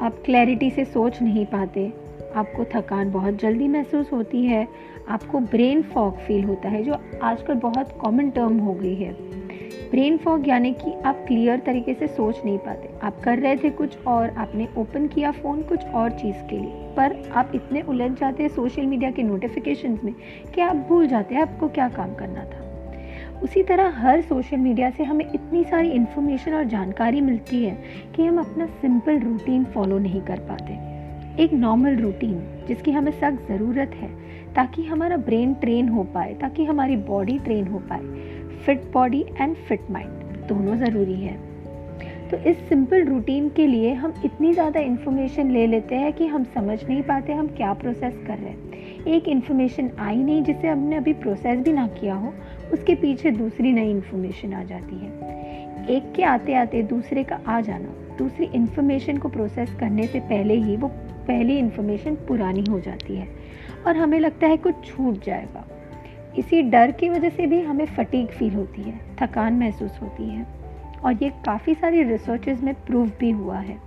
आप 0.00 0.22
क्लैरिटी 0.24 0.70
से 0.70 0.84
सोच 0.84 1.22
नहीं 1.22 1.46
पाते। 1.46 1.92
आपको 2.34 2.64
थकान 2.64 3.12
बहुत 3.12 3.34
जल्दी 3.34 3.68
महसूस 3.68 4.12
होती 4.12 4.44
है। 4.46 4.68
आपको 5.08 5.40
ब्रेन 5.40 5.82
फॉग 5.82 6.16
फील 6.16 6.44
होता 6.44 6.68
है, 6.68 6.82
जो 6.82 6.96
आजकल 7.22 7.54
बहुत 7.54 7.92
कॉमन 8.00 8.30
टर्म 8.30 8.58
हो 8.58 8.74
गई 8.74 8.94
है। 8.94 9.39
ब्रेन 9.90 10.16
फॉग 10.16 10.48
यानी 10.48 10.72
कि 10.72 10.92
आप 11.04 11.24
क्लियर 11.28 11.58
तरीके 11.58 11.94
से 11.94 12.06
सोच 12.06 12.40
नहीं 12.44 12.58
पाते। 12.58 12.88
आप 13.02 13.20
कर 13.20 13.38
रहे 13.38 13.56
थे 13.56 13.70
कुछ 13.70 13.96
और, 14.06 14.28
आपने 14.28 14.68
ओपन 14.78 15.06
किया 15.06 15.30
फ़ोन 15.30 15.62
कुछ 15.62 15.84
और 15.84 16.10
चीज़ 16.10 16.36
के 16.50 16.58
लिए। 16.58 16.94
पर 16.96 17.32
आप 17.34 17.52
इतने 17.54 17.80
उलझ 17.82 18.10
जाते 18.10 18.42
हैं 18.42 18.50
सोशल 18.50 18.86
मीडिया 18.86 19.10
के 19.10 19.22
नोटिफिकेशन 19.22 19.98
में 20.04 20.14
कि 20.54 20.60
आप 20.60 20.76
भूल 20.88 21.06
जाते 21.06 21.34
हैं 21.34 21.42
आपको 21.42 21.68
क्या 21.68 21.88
काम 21.88 22.14
करना 22.14 22.44
था। 22.44 23.40
उसी 23.42 23.62
तरह 23.62 23.88
हर 23.96 24.20
सोशल 24.20 24.56
मीडिया 24.56 24.90
से 24.90 25.04
हमें 25.04 25.24
इतनी 25.34 25.64
सारी 25.64 25.90
इन्फॉर्मेशन 25.90 26.54
और 26.54 26.64
जानकारी 26.64 27.20
मिलती 27.20 27.64
है 27.64 27.78
कि 28.16 28.26
हम 28.26 28.38
अपना 28.38 28.66
सिंपल 28.66 29.18
रूटीन 29.18 29.64
फॉलो 29.64 29.98
नहीं 29.98 30.20
कर 30.20 30.38
पाते। 30.38 31.42
एक 31.42 31.52
नॉर्मल 31.52 31.96
रूटीन 31.96 32.42
जिसकी 32.68 32.90
हमें 32.90 33.12
सख्त 33.12 33.48
ज़रूरत 33.48 33.90
है 33.94 34.08
ताकि 34.54 34.82
हमारा 34.82 35.16
ब्रेन 35.16 35.54
ट्रेन 35.54 35.88
हो 35.88 36.02
पाए, 36.04 36.34
ताकि 36.34 36.64
हमारी 36.64 36.96
बॉडी 36.96 37.38
ट्रेन 37.38 37.66
हो 37.66 37.78
पाए। 37.78 38.38
Fit 38.66 38.82
body 38.92 39.24
and 39.40 39.54
fit 39.68 39.90
mind, 39.90 40.10
दोनों 40.48 40.76
ज़रूरी 40.76 41.14
है। 41.14 41.38
तो 42.30 42.36
इस 42.50 42.56
सिंपल 42.68 43.04
रूटीन 43.04 43.48
के 43.48 43.66
लिए 43.66 43.92
हम 43.92 44.14
इतनी 44.24 44.52
ज़्यादा 44.52 44.80
इन्फॉर्मेशन 44.80 45.50
ले 45.50 45.66
लेते 45.66 45.94
हैं 45.94 46.12
कि 46.12 46.26
हम 46.26 46.44
समझ 46.44 46.78
नहीं 46.84 47.02
पाते 47.02 47.32
हम 47.32 47.46
क्या 47.46 47.72
प्रोसेस 47.72 48.14
कर 48.26 48.38
रहे 48.38 48.50
हैं। 48.50 49.04
एक 49.06 49.28
इन्फॉर्मेशन 49.28 49.90
आई 49.98 50.16
नहीं 50.16 50.42
जिसे 50.42 50.68
हमने 50.68 50.96
अभी 50.96 51.12
प्रोसेस 51.12 51.58
भी 51.58 51.72
ना 51.72 51.86
किया 51.86 52.14
हो, 52.14 52.32
उसके 52.72 52.94
पीछे 52.94 53.30
दूसरी 53.30 53.72
नई 53.72 53.90
इन्फॉर्मेशन 53.90 54.52
आ 54.52 54.62
जाती 54.62 54.96
है। 54.96 55.88
एक 55.90 56.12
के 56.16 56.22
आते 56.22 56.54
आते 56.54 56.82
दूसरे 56.82 57.24
का 57.24 57.40
आ 57.46 57.60
जाना, 57.60 57.94
दूसरी 58.18 58.46
इन्फॉर्मेशन 58.54 59.18
को 59.18 59.28
प्रोसेस 59.28 59.74
करने 59.80 60.06
से 60.06 60.20
पहले 60.20 60.54
ही 60.54 60.76
वो 60.76 60.88
पहली 61.28 61.58
इन्फॉर्मेशन 61.58 62.14
पुरानी 62.28 62.64
हो 62.70 62.80
जाती 62.80 63.16
है। 63.16 63.28
और 63.86 63.96
हमें 63.96 64.18
लगता 64.20 64.46
है 64.46 64.56
कुछ 64.56 64.84
छूट 64.84 65.24
जाएगा। 65.24 65.66
इसी 66.38 66.62
डर 66.62 66.90
की 66.90 67.08
वजह 67.08 67.28
से 67.28 67.46
भी 67.46 67.60
हमें 67.60 67.84
फटीक 67.86 68.30
फील 68.30 68.54
होती 68.54 68.82
है, 68.82 69.00
थकान 69.22 69.54
महसूस 69.54 69.98
होती 70.02 70.28
है 70.30 70.46
और 71.04 71.22
ये 71.22 71.30
काफ़ी 71.46 71.74
सारी 71.74 72.02
रिसर्चेज 72.02 72.60
में 72.62 72.74
प्रूव 72.74 73.10
भी 73.20 73.30
हुआ 73.30 73.58
है। 73.58 73.78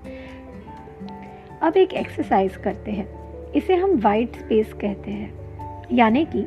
अब 1.62 1.77
एक 1.77 1.93
एक्सरसाइज 1.93 2.55
करते 2.55 2.91
हैं। 2.91 3.07
इसे 3.51 3.75
हम 3.75 4.00
वाइट 4.00 4.35
स्पेस 4.35 4.73
कहते 4.73 5.12
हैं। 5.12 5.88
यानी 5.91 6.25
कि 6.25 6.45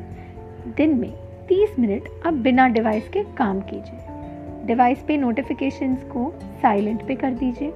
दिन 0.77 0.95
में 0.95 1.11
30 1.47 1.79
मिनट 1.79 2.09
आप 2.25 2.33
बिना 2.33 2.67
डिवाइस 2.67 3.09
के 3.09 3.23
काम 3.37 3.61
कीजिए। 3.61 4.65
डिवाइस 4.65 5.03
पे 5.07 5.17
नोटिफिकेशंस 5.17 6.03
को 6.03 6.31
साइलेंट 6.61 7.07
पे 7.07 7.15
कर 7.15 7.31
दीजिए। 7.31 7.73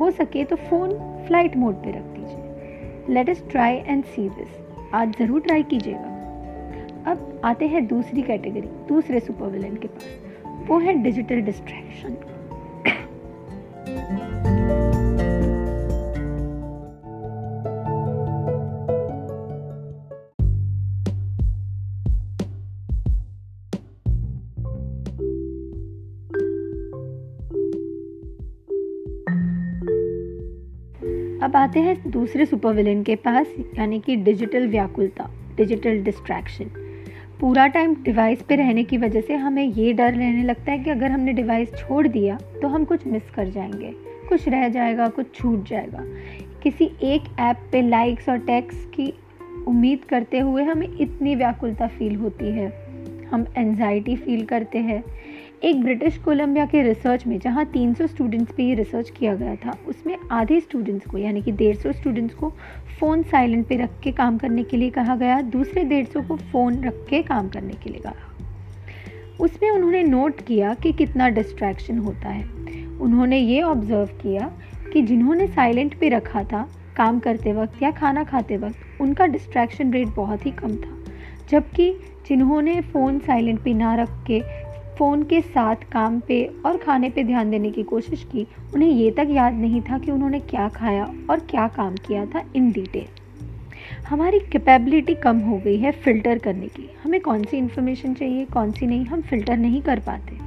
हो 0.00 0.10
सके 0.10 0.44
तो 0.44 0.56
फ़ोन 0.56 0.92
फ़्लाइट 1.26 1.56
मोड 1.56 1.74
पे 1.74 1.90
रख 1.90 2.04
दीजिए। 2.16 3.14
Let 3.14 3.30
us 3.30 3.42
try 3.50 3.76
and 3.76 4.04
see 4.04 4.28
this 4.28 4.48
आज 4.94 5.16
ज़रूर 5.18 5.40
ट्राई 5.40 5.62
कीजिएगा। 5.62 6.15
अब 7.06 7.40
आते 7.44 7.66
हैं 7.66 7.86
दूसरी 7.86 8.22
कैटेगरी, 8.22 8.68
दूसरे 8.88 9.20
सुपर 9.20 9.46
विलन 9.46 9.76
के 9.76 9.88
पास। 9.88 10.68
वो 10.68 10.78
है 10.78 10.92
डिजिटल 11.02 11.40
डिस्ट्रैक्शन 11.40 12.16
अब 31.42 31.56
आते 31.56 31.80
हैं 31.80 32.10
दूसरे 32.10 32.44
सुपरविलेन 32.46 33.02
के 33.02 33.14
पास, 33.16 33.54
यानी 33.78 33.98
कि 34.00 34.16
डिजिटल 34.16 34.66
व्याकुलता 34.68 35.30
डिजिटल 35.56 36.02
डिस्ट्रैक्शन 36.02 36.70
पूरा 37.40 37.66
टाइम 37.66 37.94
डिवाइस 37.94 38.42
पे 38.42 38.56
रहने 38.56 38.84
की 38.84 38.98
वजह 38.98 39.20
से 39.20 39.34
हमें 39.34 39.64
ये 39.64 39.92
डर 39.92 40.12
रहने 40.14 40.42
लगता 40.42 40.72
है 40.72 40.78
कि 40.78 40.90
अगर 40.90 41.10
हमने 41.10 41.32
डिवाइस 41.32 41.74
छोड़ 41.74 42.08
दिया 42.08 42.38
तो 42.62 42.68
हम 42.68 42.84
कुछ 42.84 43.06
मिस 43.06 43.30
कर 43.30 43.48
जाएँगे। 43.48 43.92
कुछ 44.28 44.48
रह 44.48 44.68
जाएगा, 44.68 45.08
कुछ 45.08 45.34
छूट 45.34 45.68
जाएगा। 45.68 46.02
किसी 46.62 46.90
एक 47.02 47.22
ऐप 47.40 47.56
पे 47.72 47.82
लाइक्स 47.82 48.28
और 48.28 48.38
टैक्स 48.38 48.86
की 48.86 49.12
उम्मीद 49.68 50.04
करते 50.08 50.38
हुए 50.38 50.62
हमें 50.62 50.98
इतनी 51.00 51.34
व्याकुलता 51.34 51.86
फील 51.86 52.16
होती 52.16 52.44
है। 52.44 52.86
हम 53.32 53.46
एनजाइटी 53.56 54.16
फील 54.16 54.44
करते 54.44 54.78
हैं। 54.78 55.04
एक 55.64 55.82
ब्रिटिश 55.82 56.18
कोलंबिया 56.18 56.66
के 56.66 56.82
रिसर्च 56.82 57.26
में, 57.26 57.38
जहाँ 57.38 57.64
300 57.64 58.06
स्टूडेंट्स 58.06 58.52
पे 58.56 58.62
ये 58.62 58.74
रिसर्च 58.74 59.10
किया 59.10 59.34
गया 59.34 59.56
था, 59.56 59.78
उसमें 59.86 60.18
आधे 60.30 60.60
स्टूडेंट्स 60.60 61.06
को, 61.06 61.18
यानी 61.18 61.42
कि 61.42 61.52
डेढ़ 61.52 61.76
सौ 61.76 61.92
स्टूडेंट्स 61.92 62.34
को 62.34 62.52
फ़ोन 63.00 63.22
साइलेंट 63.22 63.66
पे 63.66 63.76
रख 63.76 64.00
के 64.00 64.12
काम 64.12 64.38
करने 64.38 64.62
के 64.62 64.76
लिए 64.76 64.90
कहा 64.90 65.16
गया, 65.16 65.40
दूसरे 65.40 65.84
डेढ़ 65.84 66.06
सौ 66.06 66.22
को 66.22 66.36
फ़ोन 66.36 66.84
रख 66.84 66.94
के 67.10 67.22
काम 67.22 67.48
करने 67.48 67.74
के 67.74 67.90
लिए 67.90 68.00
कहा। 68.00 68.14
उसमें 69.40 69.70
उन्होंने 69.70 70.02
नोट 70.02 70.40
किया 70.40 70.74
कि 70.74 70.92
कितना 70.92 71.28
डिस्ट्रैक्शन 71.28 71.98
होता 71.98 72.28
है। 72.28 72.44
उन्होंने 73.00 73.38
ये 73.38 73.62
ऑब्ज़र्व 73.62 74.06
किया 74.06 74.52
कि 74.92 75.02
जिन्होंने 75.02 75.46
साइलेंट 75.46 76.00
पे 76.00 76.08
रखा 76.08 76.44
था, 76.44 76.68
काम 76.96 77.18
करते 77.18 77.52
वक्त 77.52 77.82
या 77.82 77.90
खाना 77.90 78.24
खाते 78.24 78.56
वक्त, 78.56 78.76
उनका 79.00 79.26
डिस्ट्रैक्शन 79.26 79.92
रेट 79.92 80.08
बहुत 80.08 80.46
ही 80.46 80.50
कम 80.50 80.76
था। 80.76 80.98
जबकि 81.50 81.92
जिन्होंने 82.28 82.80
फ़ोन 82.80 83.18
साइलेंट 83.18 83.60
पे 83.60 83.74
ना 83.74 83.94
रख 83.94 84.24
के 84.26 84.65
फ़ोन 84.98 85.22
के 85.22 85.40
साथ 85.40 85.76
काम 85.92 86.18
पे 86.20 86.44
और 86.66 86.76
खाने 86.76 87.08
पे 87.10 87.24
ध्यान 87.24 87.50
देने 87.50 87.70
की 87.70 87.82
कोशिश 87.82 88.22
की, 88.22 88.46
उन्हें 88.74 88.88
ये 88.88 89.10
तक 89.10 89.28
याद 89.30 89.54
नहीं 89.54 89.80
था 89.80 89.98
कि 89.98 90.10
उन्होंने 90.10 90.40
क्या 90.40 90.68
खाया 90.68 91.04
और 91.30 91.40
क्या 91.40 91.66
काम 91.68 91.94
किया 91.96 92.24
था 92.26 92.42
इन 92.56 92.70
डिटेल। 92.72 93.06
हमारी 94.08 94.38
कैपेबिलिटी 94.52 95.14
कम 95.14 95.38
हो 95.38 95.58
गई 95.58 95.76
है 95.76 95.92
फ़िल्टर 95.92 96.38
करने 96.38 96.66
की। 96.66 96.88
हमें 97.04 97.20
कौन 97.20 97.44
सी 97.44 97.56
इन्फॉर्मेशन 97.56 98.14
चाहिए, 98.14 98.44
कौन 98.44 98.72
सी 98.72 98.86
नहीं, 98.86 99.04
हम 99.04 99.20
फ़िल्टर 99.20 99.56
नहीं 99.56 99.82
कर 99.82 100.00
पाते। 100.00 100.38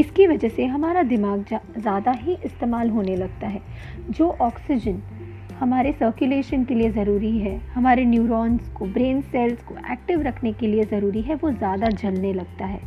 इसकी 0.00 0.26
वजह 0.26 0.48
से 0.48 0.64
हमारा 0.64 1.02
दिमाग 1.02 1.44
ज़्यादा 1.78 2.12
ही 2.12 2.36
इस्तेमाल 2.44 2.90
होने 2.90 3.16
लगता 3.16 3.46
है। 3.46 3.62
जो 4.10 4.28
ऑक्सीजन 4.40 5.02
हमारे 5.60 5.92
सर्कुलेशन 5.92 6.64
के 6.64 6.74
लिए 6.74 6.90
ज़रूरी 6.90 7.38
है, 7.38 7.60
हमारे 7.74 8.04
न्यूरॉन्स 8.04 8.68
को 8.68 8.86
ब्रेन 8.86 9.20
सेल्स 9.22 9.62
को 9.62 9.74
एक्टिव 9.92 10.22
रखने 10.22 10.52
के 10.52 10.66
लिए 10.66 10.84
ज़रूरी 10.84 11.20
है, 11.20 11.34
वो 11.34 11.50
ज़्यादा 11.50 11.88
जलने 11.88 12.32
लगता 12.32 12.66
है। 12.66 12.80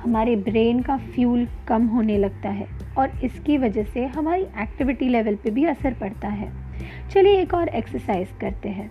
हमारे 0.00 0.36
ब्रेन 0.36 0.82
का 0.82 0.96
फ्यूल 0.96 1.48
कम 1.68 1.86
होने 1.86 2.18
लगता 2.18 2.48
है 2.48 2.66
और 2.98 3.10
इसकी 3.24 3.58
वजह 3.58 3.84
से 3.84 4.06
हमारी 4.06 4.42
एक्टिविटी 4.42 5.08
लेवल 5.08 5.34
पे 5.34 5.50
भी 5.50 5.64
असर 5.64 5.94
पड़ता 5.94 6.28
है। 6.28 6.52
चलिए 7.10 7.32
एक 7.32 7.54
और 7.54 7.68
एक्सरसाइज 7.68 8.28
करते 8.40 8.68
हैं। 8.68 8.90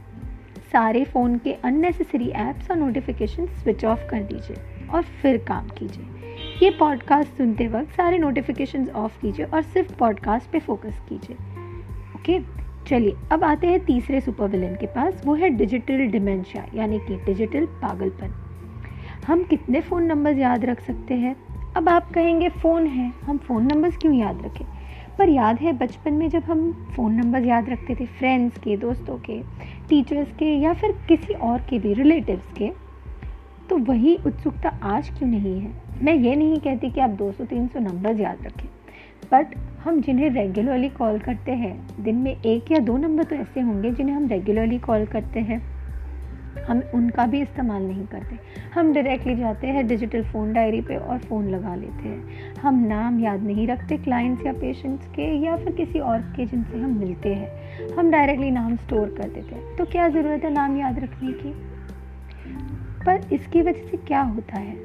सारे 0.73 1.03
फ़ोन 1.03 1.37
के 1.37 1.53
अननेसेसरी 1.53 2.29
ऐप्स 2.29 2.71
और 2.71 2.77
नोटिफिकेशन 2.77 3.45
स्विच 3.45 3.85
ऑफ़ 3.85 4.07
कर 4.07 4.23
दीजिए 4.23 4.87
और 4.87 5.01
फिर 5.01 5.37
काम 5.37 5.67
कीजिए। 5.67 6.05
ये 6.63 6.69
पॉडकास्ट 6.69 7.29
सुनते 7.29 7.67
वक्त 7.67 7.91
सारे 7.91 8.17
नोटिफिकेशन 8.17 8.89
ऑफ़ 8.89 9.21
कीजिए 9.21 9.45
और 9.45 9.61
सिर्फ़ 9.61 9.95
पॉडकास्ट 9.95 10.49
पे 10.49 10.59
फोकस 10.59 11.01
कीजिए। 11.09 11.35
ओके 12.15 12.39
चलिए, 12.87 13.13
अब 13.31 13.43
आते 13.43 13.67
हैं 13.67 13.85
तीसरे 13.85 14.21
सुपर 14.21 14.47
विलन 14.47 14.75
के 14.75 14.87
पास, 14.87 15.23
वो 15.25 15.35
है 15.35 15.49
डिजिटल 15.49 15.97
डिमेंशिया 15.97 16.65
यानी 16.75 16.99
कि 16.99 17.15
डिजिटल 17.15 17.65
पागलपन। 17.65 18.48
हम 19.29 19.43
कितने 19.43 19.79
फ़ोन 19.81 20.03
नंबर्स 20.03 20.37
याद 20.37 20.65
रख 20.65 20.81
सकते 20.81 21.13
हैं? 21.13 21.35
अब 21.73 21.89
आप 21.89 22.09
कहेंगे, 22.11 22.49
फ़ोन 22.49 22.85
है। 22.87 23.11
हम 23.23 23.37
फ़ोन 23.37 23.65
नंबर्स 23.65 23.97
क्यों 23.97 24.13
याद 24.13 24.41
रखें? 24.45 24.65
पर 25.17 25.29
याद 25.29 25.59
है, 25.59 25.73
बचपन 25.73 26.13
में 26.13 26.29
जब 26.29 26.43
हम 26.43 26.89
फ़ोन 26.95 27.13
नंबर्स 27.13 27.45
याद 27.45 27.69
रखते 27.69 27.95
थे 27.95 28.05
फ्रेंड्स 28.05 28.57
के, 28.57 28.77
दोस्तों 28.77 29.17
के 29.17 29.39
टीचर्स 29.89 30.31
के, 30.31 30.45
या 30.45 30.73
फिर 30.73 30.91
किसी 31.07 31.33
और 31.33 31.59
के 31.59 31.79
भी 31.79 31.93
रिलेटिव्स 31.93 32.53
के 32.57 32.71
तो 33.69 33.77
वही 33.77 34.17
उत्सुकता 34.25 34.69
आज 34.83 35.09
क्यों 35.09 35.29
नहीं 35.29 35.59
है? 35.61 35.71
मैं 36.03 36.13
ये 36.13 36.35
नहीं 36.35 36.59
कहती 36.59 36.89
कि 36.89 37.01
आप 37.01 37.09
200-300 37.09 37.79
नंबर्स 37.79 38.19
याद 38.19 38.45
रखें 38.45 38.69
बट 39.31 39.55
हम 39.83 40.01
जिन्हें 40.01 40.29
रेगुलरली 40.29 40.89
कॉल 40.89 41.19
करते 41.19 41.51
हैं, 41.51 42.03
दिन 42.03 42.15
में 42.15 42.35
एक 42.35 42.71
या 42.71 42.79
दो 42.79 42.97
नंबर 42.97 43.23
तो 43.23 43.35
ऐसे 43.35 43.61
होंगे 43.61 43.91
जिन्हें 43.91 44.15
हम 44.15 44.27
रेगुलरली 44.27 44.79
कॉल 44.79 45.05
करते 45.05 45.39
हैं। 45.39 45.78
हम 46.67 46.83
उनका 46.93 47.25
भी 47.25 47.41
इस्तेमाल 47.41 47.83
नहीं 47.83 48.05
करते। 48.05 48.39
हम 48.73 48.93
डायरेक्टली 48.93 49.35
जाते 49.35 49.67
हैं 49.67 49.87
डिजिटल 49.87 50.23
फ़ोन 50.23 50.53
डायरी 50.53 50.81
पे 50.81 50.95
और 50.95 51.17
फ़ोन 51.17 51.49
लगा 51.49 51.75
लेते 51.75 52.09
हैं। 52.09 52.53
हम 52.53 52.85
नाम 52.85 53.19
याद 53.19 53.43
नहीं 53.43 53.67
रखते 53.67 53.97
क्लाइंट्स 53.97 54.45
या 54.45 54.53
पेशेंट्स 54.53 55.07
के 55.07 55.45
या 55.45 55.57
फिर 55.57 55.71
किसी 55.71 55.99
और 55.99 56.19
के 56.19 56.45
जिनसे 56.45 56.77
हम 56.77 56.99
मिलते 56.99 57.33
हैं। 57.33 57.49
हम 57.93 58.11
डायरेक्टली 58.11 58.51
नाम 58.51 58.75
स्टोर 58.75 59.15
कर 59.17 59.29
देते 59.29 59.55
हैं। 59.55 59.75
तो 59.75 59.85
क्या 59.85 60.09
ज़रूरत 60.09 60.43
है 60.43 60.53
नाम 60.53 60.77
याद 60.77 60.99
रखने 60.99 61.31
की? 61.31 61.53
पर 63.05 63.29
इसकी 63.33 63.61
वजह 63.61 63.87
से 63.91 63.97
क्या 63.97 64.21
होता 64.21 64.57
है? 64.57 64.77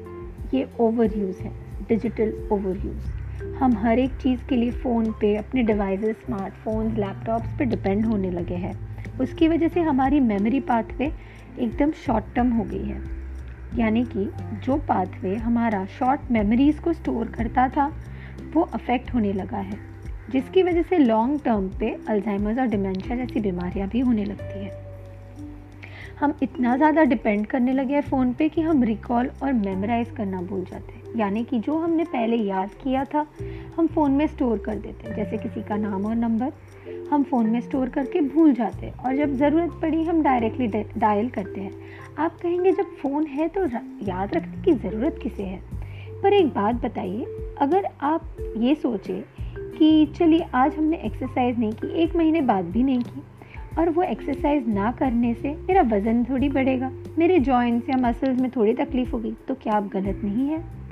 ये 0.53 0.67
ओवर 0.79 1.17
यूज़ 1.17 1.41
है 1.41 1.51
डिजिटल 1.89 2.49
ओवर 2.51 2.77
यूज़ 2.85 3.15
हम 3.55 3.77
हर 3.77 3.99
एक 3.99 4.11
चीज़ 4.11 4.39
के 4.45 4.55
लिए 4.55 4.71
फ़ोन 4.71 5.11
पे 5.11 5.35
अपने 5.35 5.63
डिवाइसेस 5.63 6.15
स्मार्टफोन्स 6.15 6.97
लैपटॉप्स 6.97 7.49
पे 7.59 7.65
डिपेंड 7.65 8.05
होने 8.05 8.31
लगे 8.31 8.55
हैं। 8.55 8.95
उसकी 9.19 9.47
वजह 9.47 9.67
से 9.67 9.79
हमारी 9.79 10.19
मेमोरी 10.19 10.59
पाथवे 10.59 11.11
एकदम 11.59 11.91
शॉर्ट 11.91 12.25
टर्म 12.35 12.51
हो 12.51 12.63
गई 12.63 12.83
है। 12.83 13.01
यानी 13.79 14.03
कि 14.05 14.29
जो 14.63 14.77
पाथवे 14.77 15.35
हमारा 15.35 15.85
शॉर्ट 15.85 16.31
मेमोरीज़ 16.31 16.79
को 16.79 16.93
स्टोर 16.93 17.27
करता 17.27 17.67
था, 17.67 17.91
वो 18.53 18.61
अफेक्ट 18.61 19.13
होने 19.13 19.33
लगा 19.33 19.57
है। 19.57 19.77
जिसकी 20.29 20.63
वजह 20.63 20.81
से 20.81 20.97
लॉन्ग 20.97 21.41
टर्म 21.41 21.69
पे 21.69 21.97
अल्जाइमर्स 22.09 22.59
और 22.59 22.65
डिमेंशिया 22.65 23.17
जैसी 23.17 23.39
बीमारियाँ 23.39 23.87
भी 23.87 23.99
होने 23.99 24.25
लगती 24.25 24.63
हैं। 24.65 24.71
हम 26.19 26.33
इतना 26.43 26.77
ज़्यादा 26.77 27.03
डिपेंड 27.03 27.45
करने 27.47 27.73
लगे 27.73 27.93
हैं 27.93 28.01
फ़ोन 28.01 28.33
पे 28.33 28.49
कि 28.49 28.61
हम 28.61 28.83
रिकॉल 28.83 29.31
और 29.43 29.53
मेमोराइज 29.53 30.11
करना 30.11 30.41
भूल 30.41 30.63
जाते 30.63 30.93
हैं। 30.93 30.94
यानी 31.15 31.43
कि 31.43 31.59
जो 31.59 31.77
हमने 31.77 32.03
पहले 32.03 32.35
याद 32.35 32.69
किया 32.69 33.05
था, 33.05 33.25
हम 33.77 33.87
फ़ोन 33.87 34.11
में 34.11 34.27
स्टोर 34.27 34.57
कर 34.57 34.75
देते 34.75 35.07
हैं। 35.07 35.15
जैसे 35.15 35.37
किसी 35.37 35.61
का 35.63 35.77
नाम 35.77 36.05
और 36.05 36.15
नंबर, 36.15 36.51
हम 37.11 37.23
फ़ोन 37.23 37.49
में 37.49 37.61
स्टोर 37.61 37.89
करके 37.89 38.21
भूल 38.21 38.53
जाते 38.53 38.85
हैं। 38.85 38.93
और 38.93 39.15
जब 39.15 39.33
ज़रूरत 39.33 39.71
पड़ी, 39.81 40.03
हम 40.03 40.23
डायरेक्टली 40.23 40.67
डायल 40.97 41.29
करते 41.29 41.61
हैं। 41.61 41.71
आप 42.17 42.37
कहेंगे, 42.37 42.71
जब 42.71 42.95
फ़ोन 42.95 43.25
है 43.25 43.47
तो 43.47 43.65
याद 44.05 44.33
रखने 44.33 44.61
की 44.61 44.73
ज़रूरत 44.73 45.19
किसे 45.23 45.43
है? 45.43 45.61
पर 46.23 46.33
एक 46.33 46.47
बात 46.47 46.75
बताइए, 46.75 47.25
अगर 47.57 47.87
आप 48.01 48.21
ये 48.57 48.75
सोचें 48.75 49.21
कि 49.77 50.05
चलिए, 50.05 50.45
आज 50.53 50.75
हमने 50.75 50.97
एक्सरसाइज 50.97 51.59
नहीं 51.59 51.71
की, 51.71 51.87
एक 51.87 52.15
महीने 52.15 52.41
बाद 52.41 52.65
भी 52.65 52.83
नहीं 52.83 53.01
की, 53.01 53.23
और 53.77 53.89
वो 53.89 54.01
एक्सरसाइज 54.01 54.67
ना 54.67 54.91
करने 54.91 55.33
से 55.33 55.49
मेरा 55.49 55.81
वज़न 55.81 56.23
थोड़ी 56.23 56.49
बढ़ेगा, 56.49 56.91
मेरे 57.17 57.39
जॉइंट्स 57.39 57.89
या 57.89 57.97
मसल्स 57.97 58.39
में 58.39 58.51
थोड़ी 58.51 58.73
तकलीफ़ 58.73 59.11
होगी 59.11 59.33
तो 59.47 59.55
क्या 59.55 59.73
आप 59.73 59.87
गलत 59.87 60.21
नहीं 60.23 60.47
है? 60.47 60.84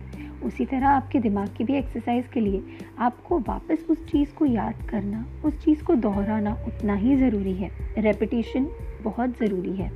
उसी 0.43 0.65
तरह 0.65 0.87
आपके 0.87 1.19
दिमाग 1.19 1.49
की 1.57 1.63
भी 1.63 1.73
एक्सरसाइज 1.73 2.27
के 2.27 2.39
लिए 2.39 2.61
आपको 2.99 3.39
वापस 3.39 3.85
उस 3.89 4.05
चीज़ 4.05 4.33
को 4.33 4.45
याद 4.45 4.87
करना, 4.89 5.25
उस 5.45 5.63
चीज़ 5.65 5.83
को 5.83 5.95
दोहराना 5.95 6.57
उतना 6.67 6.95
ही 6.95 7.15
ज़रूरी 7.15 7.53
है। 7.53 7.71
रेपिटेशन 7.97 8.67
बहुत 9.03 9.37
ज़रूरी 9.39 9.75
है। 9.75 9.91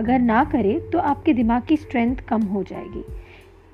अगर 0.00 0.18
ना 0.18 0.44
करें 0.44 0.78
तो 0.90 0.98
आपके 1.00 1.32
दिमाग 1.32 1.62
की 1.62 1.76
स्ट्रेंथ 1.76 2.16
कम 2.28 2.42
हो 2.42 2.62
जाएगी। 2.62 3.04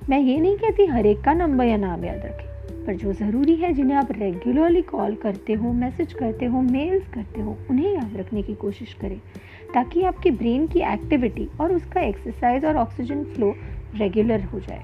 मैं 0.01 0.19
ये 0.19 0.39
नहीं 0.39 0.57
कहती 0.57 0.85
हर 0.85 1.05
एक 1.05 1.21
का 1.21 1.33
नंबर 1.33 1.65
या 1.65 1.77
नाम 1.77 2.05
याद 2.05 2.25
रखें, 2.25 2.85
पर 2.85 2.95
जो 2.95 3.13
ज़रूरी 3.13 3.55
है 3.55 3.71
जिन्हें 3.73 3.97
आप 3.97 4.11
रेगुलरली 4.11 4.81
कॉल 4.81 5.15
करते 5.15 5.53
हो 5.53 5.71
मैसेज 5.73 6.13
करते 6.13 6.45
हो 6.45 6.61
मेल्स 6.61 7.07
करते 7.13 7.41
हो, 7.41 7.57
उन्हें 7.69 7.93
याद 7.93 8.17
रखने 8.17 8.41
की 8.41 8.53
कोशिश 8.55 8.93
करें, 8.93 9.19
ताकि 9.73 10.03
आपके 10.03 10.31
ब्रेन 10.31 10.67
की 10.67 10.79
एक्टिविटी 10.93 11.47
और 11.61 11.73
उसका 11.73 12.01
एक्सरसाइज 12.01 12.65
और 12.65 12.77
ऑक्सीजन 12.77 13.23
फ्लो 13.25 13.53
रेगुलर 13.95 14.43
हो 14.43 14.59
जाए। 14.59 14.83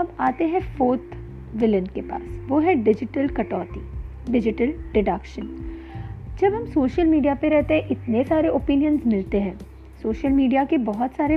अब 0.00 0.12
आते 0.20 0.44
हैं 0.44 0.60
फोर्थ 0.76 1.56
विलन 1.56 1.86
के 1.86 2.00
पास। 2.00 2.22
वो 2.48 2.58
है 2.60 2.74
डिजिटल 2.74 3.28
कटौती 3.28 3.80
डिजिटल 4.32 4.72
डिडक्शन 4.92 5.48
जब 6.40 6.54
हम 6.54 6.64
सोशल 6.66 7.06
मीडिया 7.06 7.34
पे 7.34 7.48
रहते 7.48 7.74
हैं, 7.74 7.88
इतने 7.88 8.22
सारे 8.24 8.48
ओपिनियंस 8.48 9.02
मिलते 9.06 9.40
हैं। 9.40 9.58
सोशल 10.02 10.28
मीडिया 10.28 10.64
के 10.64 10.78
बहुत 10.78 11.14
सारे 11.14 11.36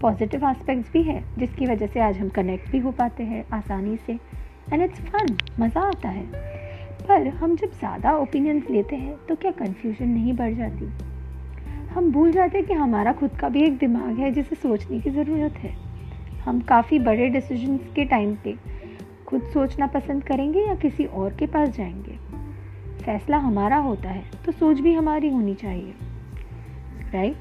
पॉजिटिव 0.00 0.48
एस्पेक्ट्स 0.48 0.92
भी 0.92 1.02
हैं, 1.02 1.24
जिसकी 1.38 1.66
वजह 1.66 1.86
से 1.86 2.00
आज 2.00 2.18
हम 2.18 2.28
कनेक्ट 2.28 2.70
भी 2.70 2.78
हो 2.78 2.90
पाते 2.90 3.22
हैं 3.22 3.44
आसानी 3.52 3.96
से। 3.96 4.12
एंड 4.72 4.82
इट्स 4.82 5.00
फन 5.00 5.36
मज़ा 5.60 5.80
आता 5.80 6.08
है। 6.08 6.24
पर 7.08 7.28
हम 7.28 7.56
जब 7.56 7.70
ज़्यादा 7.70 8.16
ओपिनियंस 8.16 8.70
लेते 8.70 8.96
हैं 8.96 9.16
तो 9.26 9.34
क्या 9.34 9.50
कन्फ्यूज़न 9.50 10.08
नहीं 10.08 10.32
बढ़ 10.32 10.54
जाती? 10.54 10.90
हम 11.94 12.12
भूल 12.12 12.32
जाते 12.32 12.58
हैं 12.58 12.66
कि 12.66 12.74
हमारा 12.74 13.12
खुद 13.12 13.30
का 13.30 13.48
भी 13.48 13.62
एक 13.62 13.78
दिमाग 13.78 14.18
है, 14.18 14.30
जिसे 14.30 14.56
सोचने 14.56 15.00
की 15.00 15.10
ज़रूरत 15.10 15.52
है। 15.52 15.85
हम 16.46 16.60
काफ़ी 16.60 16.98
बड़े 16.98 17.28
डिसीजंस 17.28 17.80
के 17.96 18.04
टाइम 18.04 18.34
पे 18.34 18.56
खुद 19.26 19.42
सोचना 19.42 19.86
पसंद 19.86 20.24
करेंगे 20.24 20.60
या 20.60 20.74
किसी 20.74 21.04
और 21.04 21.32
के 21.32 21.46
पास 21.46 21.68
जाएँगे। 21.68 22.18
फैसला 23.04 23.36
हमारा 23.36 23.76
होता 23.76 24.10
है 24.10 24.24
तो 24.44 24.52
सोच 24.52 24.80
भी 24.80 24.92
हमारी 24.92 25.28
होनी 25.28 25.54
चाहिए। 25.54 25.94
राइट 27.14 27.36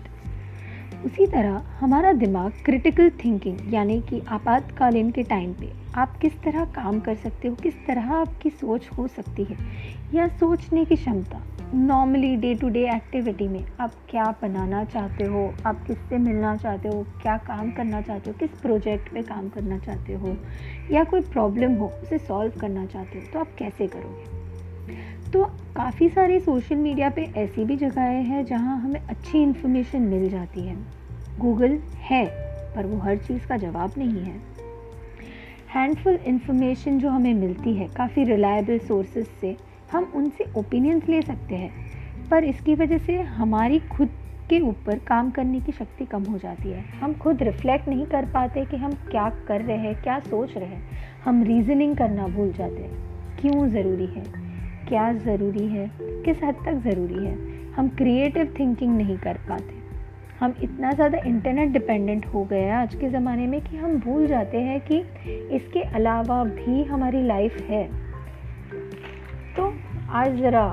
उसी 1.04 1.28
तरह 1.28 1.64
हमारा 1.80 2.12
दिमाग 2.14 2.52
क्रिटिकल 2.66 3.10
थिंकिंग 3.10 3.74
यानी 3.74 4.02
कि 4.02 4.22
आपातकालीन 4.28 5.12
के 5.12 5.24
टाइम 5.24 5.54
पे 5.54 5.72
आप 5.96 6.18
किस 6.18 6.42
तरह 6.42 6.66
काम 6.66 7.00
कर 7.00 7.16
सकते 7.16 7.48
हो, 7.48 7.56
किस 7.56 7.86
तरह 7.86 8.14
आपकी 8.14 8.50
सोच 8.50 8.90
हो 8.98 9.08
सकती 9.08 9.44
है, 9.44 9.58
या 10.14 10.28
सोचने 10.28 10.86
की 10.86 10.96
क्षमता। 10.96 11.42
Normally 11.74 12.36
day 12.36 12.56
to 12.56 12.70
day 12.70 12.86
activity 12.96 13.48
में 13.48 13.66
आप 13.80 13.92
क्या 14.10 14.36
बनाना 14.42 14.84
चाहते 14.84 15.24
हो, 15.24 15.54
आप 15.66 15.84
किससे 15.88 16.18
मिलना 16.18 16.56
चाहते 16.56 16.90
हो, 16.90 17.06
क्या 17.22 17.38
काम 17.38 17.72
करना 17.72 18.02
चाहते 18.02 18.30
हो, 18.30 18.36
किस 18.40 18.50
प्रोजेक्ट 18.50 19.14
पे 19.14 19.22
काम 19.22 19.50
करना 19.50 19.78
चाहते 19.78 20.14
हो, 20.14 20.38
या 20.92 21.04
कोई 21.04 21.22
प्रॉब्लम 21.22 21.74
हो, 21.74 21.88
उसे 22.04 22.18
सॉल्व 22.18 22.60
करना 22.62 22.86
चाहते 22.86 23.20
हो 23.20 23.26
तो 23.34 23.40
आप 23.40 23.56
कैसे 23.58 23.88
करोगे? 23.88 24.35
तो 25.36 25.44
काफ़ी 25.76 26.10
सारे 26.10 26.40
सोशल 26.40 26.76
मीडिया 26.76 27.10
पे 27.10 27.22
ऐसी 27.38 27.66
भी 27.66 27.76
जगहें 27.76 28.24
हैं 28.24 28.46
जहाँ 28.46 28.78
हमें 28.78 29.00
अच्छी 29.10 29.42
इन्फॉर्मेशन 29.44 30.02
मिल 30.02 30.30
जाती 30.30 30.62
है। 30.62 30.76
गूगल 31.40 31.80
है, 31.98 32.26
पर 32.76 32.86
वो 32.86 32.98
हर 32.98 33.18
चीज़ 33.18 33.48
का 33.48 33.58
जवाब 33.58 33.92
नहीं 33.98 34.24
है। 34.24 34.42
हैंडफुल 35.74 36.14
इन्फॉर्मेशन 36.14 37.00
जो 37.00 37.10
हमें 37.10 37.34
मिलती 37.34 37.74
है 37.74 37.88
काफ़ी 37.88 38.24
रिलायबल 38.24 38.80
सोर्सेज 38.80 39.28
से, 39.42 39.58
हम 39.92 40.12
उनसे 40.16 40.46
ओपिनियंस 40.58 41.10
ले 41.10 41.22
सकते 41.22 41.56
हैं। 41.56 41.72
पर 42.30 42.44
इसकी 42.44 42.76
वजह 42.76 42.98
से 42.98 43.22
हमारी 43.22 43.80
खुद 43.80 44.10
के 44.50 44.60
ऊपर 44.60 45.00
काम 45.00 45.32
करने 45.32 45.60
की 45.60 45.72
शक्ति 45.72 46.06
कम 46.06 46.24
हो 46.24 46.38
जाती 46.38 46.70
है। 46.70 46.82
हम 46.82 47.14
खुद 47.14 47.44
रिफ्लेक्ट 47.44 47.88
नहीं 47.88 48.06
कर 48.06 48.26
पाते 48.26 48.66
कि 48.66 48.78
हम 48.78 48.94
क्या 48.94 49.30
कर 49.48 49.62
रहे 49.62 49.78
हैं, 49.78 50.04
क्या 50.04 50.20
सोच 50.20 50.58
रहे 50.58 50.68
हैं। 50.68 50.84
हम 51.26 51.44
रीजनिंग 51.44 51.98
करना 51.98 52.28
भूल 52.28 52.52
जाते 52.52 52.82
हैं। 52.82 52.92
क्यों 53.42 53.70
ज़रूरी 53.70 54.06
है? 54.06 54.45
क्या 54.88 55.12
ज़रूरी 55.14 55.68
है? 55.68 55.92
किस 56.02 56.44
हद 56.44 56.56
तक 56.56 56.82
ज़रूरी 56.84 57.26
है? 57.26 57.36
हम 57.74 57.88
क्रिएटिव 57.90 58.54
थिंकिंग 58.60 58.96
नहीं 58.98 59.18
कर 59.18 59.38
पाते। 59.50 59.74
हम 60.40 60.54
इतना 60.64 60.92
ज़्यादा 60.92 61.18
इंटरनेट 61.18 61.70
डिपेंडेंट 61.70 62.26
हो 62.26 62.44
गए 62.46 62.60
हैं 62.60 62.74
आज 62.74 62.96
के 62.96 63.10
ज़माने 63.10 63.48
में 63.48 63.62
कि 63.62 63.78
हम 63.78 64.00
भूल 64.00 64.28
जाते 64.28 64.58
हैं 64.58 64.80
कि 64.82 64.98
इसके 65.56 65.82
अलावा 65.82 66.44
भी 66.44 66.84
हमारी 66.84 67.24
लाइफ 67.24 67.58
है। 67.62 67.84
तो 69.56 69.74
आज 70.10 70.36
ज़रा 70.36 70.68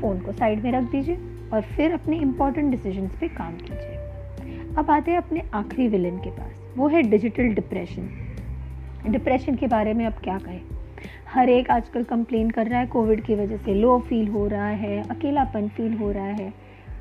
फ़ोन 0.00 0.20
को 0.20 0.32
साइड 0.32 0.64
में 0.64 0.70
रख 0.72 0.90
दीजिए 0.90 1.18
और 1.52 1.62
फिर 1.76 1.92
अपने 1.92 2.16
इंपॉर्टेंट 2.16 2.70
डिसीजंस 2.70 3.10
पे 3.20 3.28
काम 3.28 3.56
कीजिए। 3.56 4.72
अब 4.78 4.90
आते 4.90 5.10
हैं 5.10 5.18
अपने 5.18 5.42
आखिरी 5.54 5.88
विलन 5.88 6.18
के 6.18 6.30
पास। 6.30 6.62
वो 6.76 6.88
है 6.88 7.02
डिजिटल 7.02 7.54
डिप्रेशन 7.54 8.08
डिप्रेशन 9.08 9.54
के 9.54 9.66
बारे 9.66 9.94
में 9.94 10.06
अब 10.06 10.12
क्या 10.12 10.38
कहें? 10.38 10.60
हर 11.34 11.48
एक 11.48 11.70
आजकल 11.70 12.02
कंप्लेन 12.02 12.50
कर 12.50 12.66
रहा 12.66 12.80
है 12.80 12.86
कोविड 12.86 13.24
की 13.24 13.34
वजह 13.34 13.56
से। 13.56 13.74
लो 13.74 13.98
फील 13.98 14.28
हो 14.28 14.46
रहा 14.46 14.68
है, 14.68 15.08
अकेलापन 15.08 15.68
फील 15.68 15.92
हो 15.92 16.12
रहा 16.12 16.26
है। 16.26 16.54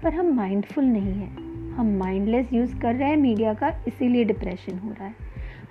पर 0.03 0.13
हम 0.13 0.25
माइंडफुल 0.25 0.85
नहीं 0.85 1.13
हैं। 1.13 1.37
हम 1.71 1.97
माइंडलेस 1.97 2.53
यूज़ 2.53 2.79
कर 2.79 2.95
रहे 2.95 3.09
हैं 3.09 3.17
मीडिया 3.17 3.53
का, 3.53 3.67
इसीलिए 3.87 4.23
डिप्रेशन 4.23 4.79
हो 4.79 4.89
रहा 4.89 5.05
है। 5.05 5.15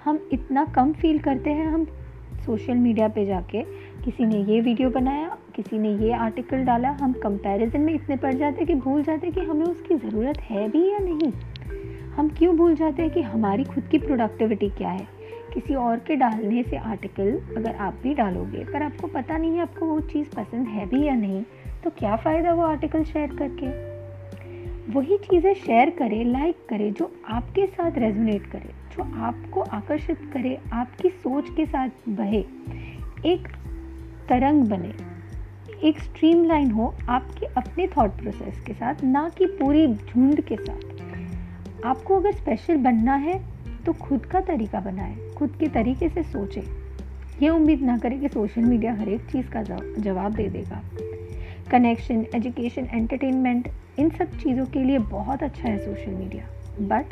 हम 0.05 0.29
इतना 0.33 0.65
कम 0.65 0.93
फील 0.93 1.19
करते 1.19 1.51
हैं, 1.51 1.67
हम 1.67 1.87
सोशल 2.47 2.75
मीडिया 2.75 3.09
पे 3.09 3.27
जाके 3.27 3.63
किसी 4.05 4.27
ने 4.27 4.43
ये 4.43 4.61
वीडियो 4.61 4.91
बनाया, 4.91 5.37
किसी 5.57 5.79
ने 5.79 5.97
ये 5.97 6.13
आर्टिकल 6.13 6.65
डाला, 6.65 6.91
हम 6.91 7.13
कंपैरिजन 7.13 7.81
में 7.81 7.95
इतने 7.95 8.17
पड़ 8.17 8.35
जाते 8.35 8.65
कि 8.65 8.75
भूल 8.75 9.03
जाते 9.03 9.31
कि 9.31 9.41
हमें 9.41 9.67
उसकी 9.67 9.95
ज़रूरत 9.95 10.39
है 10.39 10.69
भी 10.69 10.93
या 10.93 10.99
नहीं। 10.99 11.33
हम 12.17 12.29
क्यों 12.29 12.57
भूल 12.57 12.75
जाते 12.75 13.03
हैं 13.03 13.11
कि 13.11 13.23
हमारी 13.23 13.65
खुद 13.65 13.85
की 13.85 13.99
प्रोडक्टिविटी 13.99 14.69
क्या 14.69 14.91
है? 14.91 15.22
किसी 15.55 15.75
और 15.75 15.99
के 15.99 16.17
डालने 16.17 16.63
से 16.63 16.77
आर्टिकल 16.77 17.31
अगर 17.57 17.75
आप 17.77 17.99
भी 18.03 18.15
डालोगे, 18.15 18.65
पर 18.65 18.83
आपको 18.83 19.07
पता 19.07 19.37
नहीं 19.37 19.55
है 19.55 19.63
आपको 19.63 19.87
वो 19.87 20.01
चीज़ 20.01 20.29
पसंद 20.31 20.69
है 20.69 20.87
भी 20.87 21.05
या 21.05 21.15
नहीं 21.15 21.43
तो 21.85 21.91
क्या 21.91 22.17
फ़ायदा 22.17 22.53
वो 22.55 22.63
आर्टिकल 22.63 23.05
शेयर 23.05 23.35
करके? 23.37 23.67
वही 24.93 25.17
चीज़ें 25.19 25.55
शेयर 25.55 25.91
करें 25.91 26.25
लाइक 26.25 26.57
करें, 26.69 26.93
जो 26.93 27.13
आपके 27.29 27.67
साथ 27.67 27.99
रेजोनेट 27.99 28.47
करे, 28.47 28.71
जो 28.93 29.03
आपको 29.21 29.61
आकर्षित 29.61 30.31
करे, 30.33 30.59
आपकी 30.73 31.09
सोच 31.09 31.51
के 31.51 31.67
साथ 31.67 31.89
बहे, 32.09 32.45
एक 33.25 33.49
तरंग 34.29 34.63
बने, 34.65 34.93
एक 35.85 35.99
स्ट्रीमलाइन 35.99 36.71
हो 36.71 36.95
आपके 37.09 37.47
अपने 37.47 37.87
थॉट 37.87 38.11
प्रोसेस 38.11 38.61
के 38.61 38.73
साथ, 38.73 39.05
ना 39.05 39.29
कि 39.29 39.47
पूरी 39.47 39.87
झुंड 39.89 40.41
के 40.41 40.57
साथ। 40.57 41.85
आपको 41.85 42.17
अगर 42.17 42.33
स्पेशल 42.33 42.77
बनना 42.77 43.15
है 43.15 43.41
तो 43.87 43.93
खुद 43.93 44.27
का 44.27 44.41
तरीका 44.41 44.81
बनाए। 44.81 45.17
खुद 45.43 45.55
के 45.61 45.67
तरीके 45.67 46.09
से 46.09 46.23
सोचें। 46.23 46.63
ये 47.43 47.49
उम्मीद 47.49 47.81
ना 47.83 47.97
करें 47.99 48.21
कि 48.21 48.29
सोशल 48.29 48.63
मीडिया 48.63 48.93
हर 48.95 49.09
एक 49.09 49.21
चीज़ 49.21 49.47
का 49.47 49.63
जवाब 49.63 50.33
दे 50.33 50.49
देगा। 50.49 50.83
कनेक्शन, 51.71 52.25
एजुकेशन, 52.35 52.87
एंटरटेनमेंट, 52.93 53.69
इन 53.99 54.11
सब 54.11 54.37
चीज़ों 54.39 54.67
के 54.67 54.85
लिए 54.85 54.99
बहुत 54.99 55.43
अच्छा 55.43 55.69
है 55.69 55.79
सोशल 55.79 56.11
मीडिया। 56.11 56.45
बट 56.81 57.07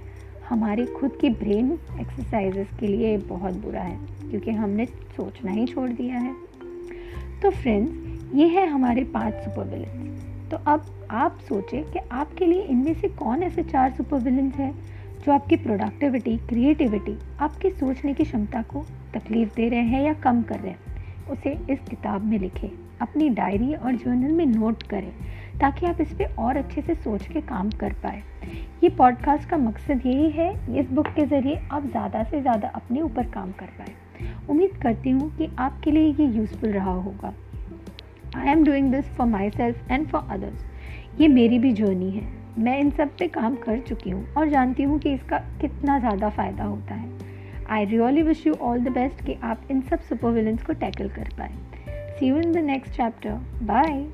हमारी 0.48 0.84
खुद 0.86 1.16
की 1.20 1.30
ब्रेन 1.30 1.72
एक्सरसाइजेस 2.00 2.68
के 2.80 2.86
लिए 2.86 3.16
बहुत 3.18 3.54
बुरा 3.54 3.80
है, 3.80 3.98
क्योंकि 4.30 4.50
हमने 4.50 4.86
सोचना 4.86 5.50
ही 5.50 5.66
छोड़ 5.66 5.88
दिया 5.90 6.18
है। 6.18 6.34
तो 7.42 7.50
फ्रेंड्स, 7.50 8.34
ये 8.34 8.46
है 8.46 8.66
हमारे 8.66 9.04
पाँच 9.04 9.34
सुपर 9.34 9.64
विलन्स 9.64 10.50
तो 10.50 10.56
अब 10.66 11.08
आप 11.10 11.38
सोचें 11.48 11.82
कि 11.84 11.98
आपके 12.12 12.46
लिए 12.46 12.62
इनमें 12.62 12.94
से 12.94 13.08
कौन 13.08 13.42
ऐसे 13.42 13.62
चार 13.62 13.90
सुपर 13.90 14.18
विलन्स 14.18 14.54
हैं? 14.54 14.72
जो 15.24 15.32
आपकी 15.32 15.56
प्रोडक्टिविटी 15.56 16.36
क्रिएटिविटी 16.48 17.16
आपकी 17.40 17.70
सोचने 17.70 18.12
की 18.14 18.24
क्षमता 18.24 18.62
को 18.62 18.84
तकलीफ़ 19.14 19.54
दे 19.56 19.68
रहे 19.68 19.80
हैं 19.80 20.02
या 20.02 20.12
कम 20.22 20.42
कर 20.42 20.58
रहे 20.60 20.70
हैं, 20.70 21.28
उसे 21.30 21.50
इस 21.70 21.80
किताब 21.90 22.24
में 22.24 22.38
लिखें। 22.38 22.68
अपनी 23.00 23.28
डायरी 23.28 23.74
और 23.74 23.96
जर्नल 23.96 24.32
में 24.32 24.46
नोट 24.46 24.82
करें, 24.82 25.10
ताकि 25.60 25.86
आप 25.86 26.00
इस 26.00 26.12
पर 26.12 26.34
और 26.38 26.56
अच्छे 26.56 26.82
से 26.82 26.94
सोच 26.94 27.26
के 27.26 27.40
काम 27.40 27.70
कर 27.70 27.92
पाए। 27.92 28.22
ये 28.82 28.88
पॉडकास्ट 28.88 29.48
का 29.48 29.56
मकसद 29.56 30.06
यही 30.06 30.30
है, 30.30 30.50
इस 30.78 30.90
बुक 30.90 31.06
के 31.06 31.26
ज़रिए 31.26 31.60
आप 31.72 31.86
ज़्यादा 31.86 32.24
से 32.24 32.40
ज़्यादा 32.40 32.68
अपने 32.68 33.00
ऊपर 33.00 33.30
काम 33.30 33.52
कर 33.52 33.78
पाए। 33.78 33.94
उम्मीद 34.50 34.80
करती 34.82 35.10
हूँ 35.10 35.30
कि 35.36 35.50
आपके 35.58 35.90
लिए 35.90 36.12
ये 36.14 36.32
यूज़फुल 36.36 36.70
रहा 36.70 36.92
होगा। 36.92 37.34
I 38.36 38.48
am 38.48 38.64
doing 38.64 38.92
this 38.92 39.14
for 39.16 39.26
myself 39.50 39.90
and 39.90 40.08
for 40.08 40.28
others 40.30 41.20
ये 41.20 41.28
मेरी 41.28 41.58
भी 41.58 41.72
जर्नी 41.72 42.10
है। 42.10 42.39
मैं 42.58 42.78
इन 42.80 42.90
सब 42.90 43.16
पे 43.18 43.28
काम 43.28 43.56
कर 43.56 43.78
चुकी 43.78 44.10
हूँ 44.10 44.34
और 44.34 44.48
जानती 44.48 44.82
हूँ 44.82 44.98
कि 44.98 45.12
इसका 45.12 45.38
कितना 45.38 45.98
ज़्यादा 45.98 46.28
फ़ायदा 46.28 46.64
होता 46.64 46.94
है। 46.94 47.18
I 47.70 47.84
really 47.84 48.22
wish 48.22 48.46
you 48.46 48.54
all 48.54 48.80
the 48.80 48.88
best 48.88 49.24
कि 49.26 49.36
आप 49.42 49.62
इन 49.70 49.80
सब 49.80 50.00
सुपर 50.00 50.30
विलन्स 50.30 50.62
को 50.62 50.72
टैकल 50.72 51.08
कर 51.08 51.28
पाए। 51.38 51.52
See 52.18 52.26
you 52.26 52.36
in 52.36 52.52
the 52.52 52.56
next 52.56 52.94
chapter 52.94 53.30
bye 53.62 54.06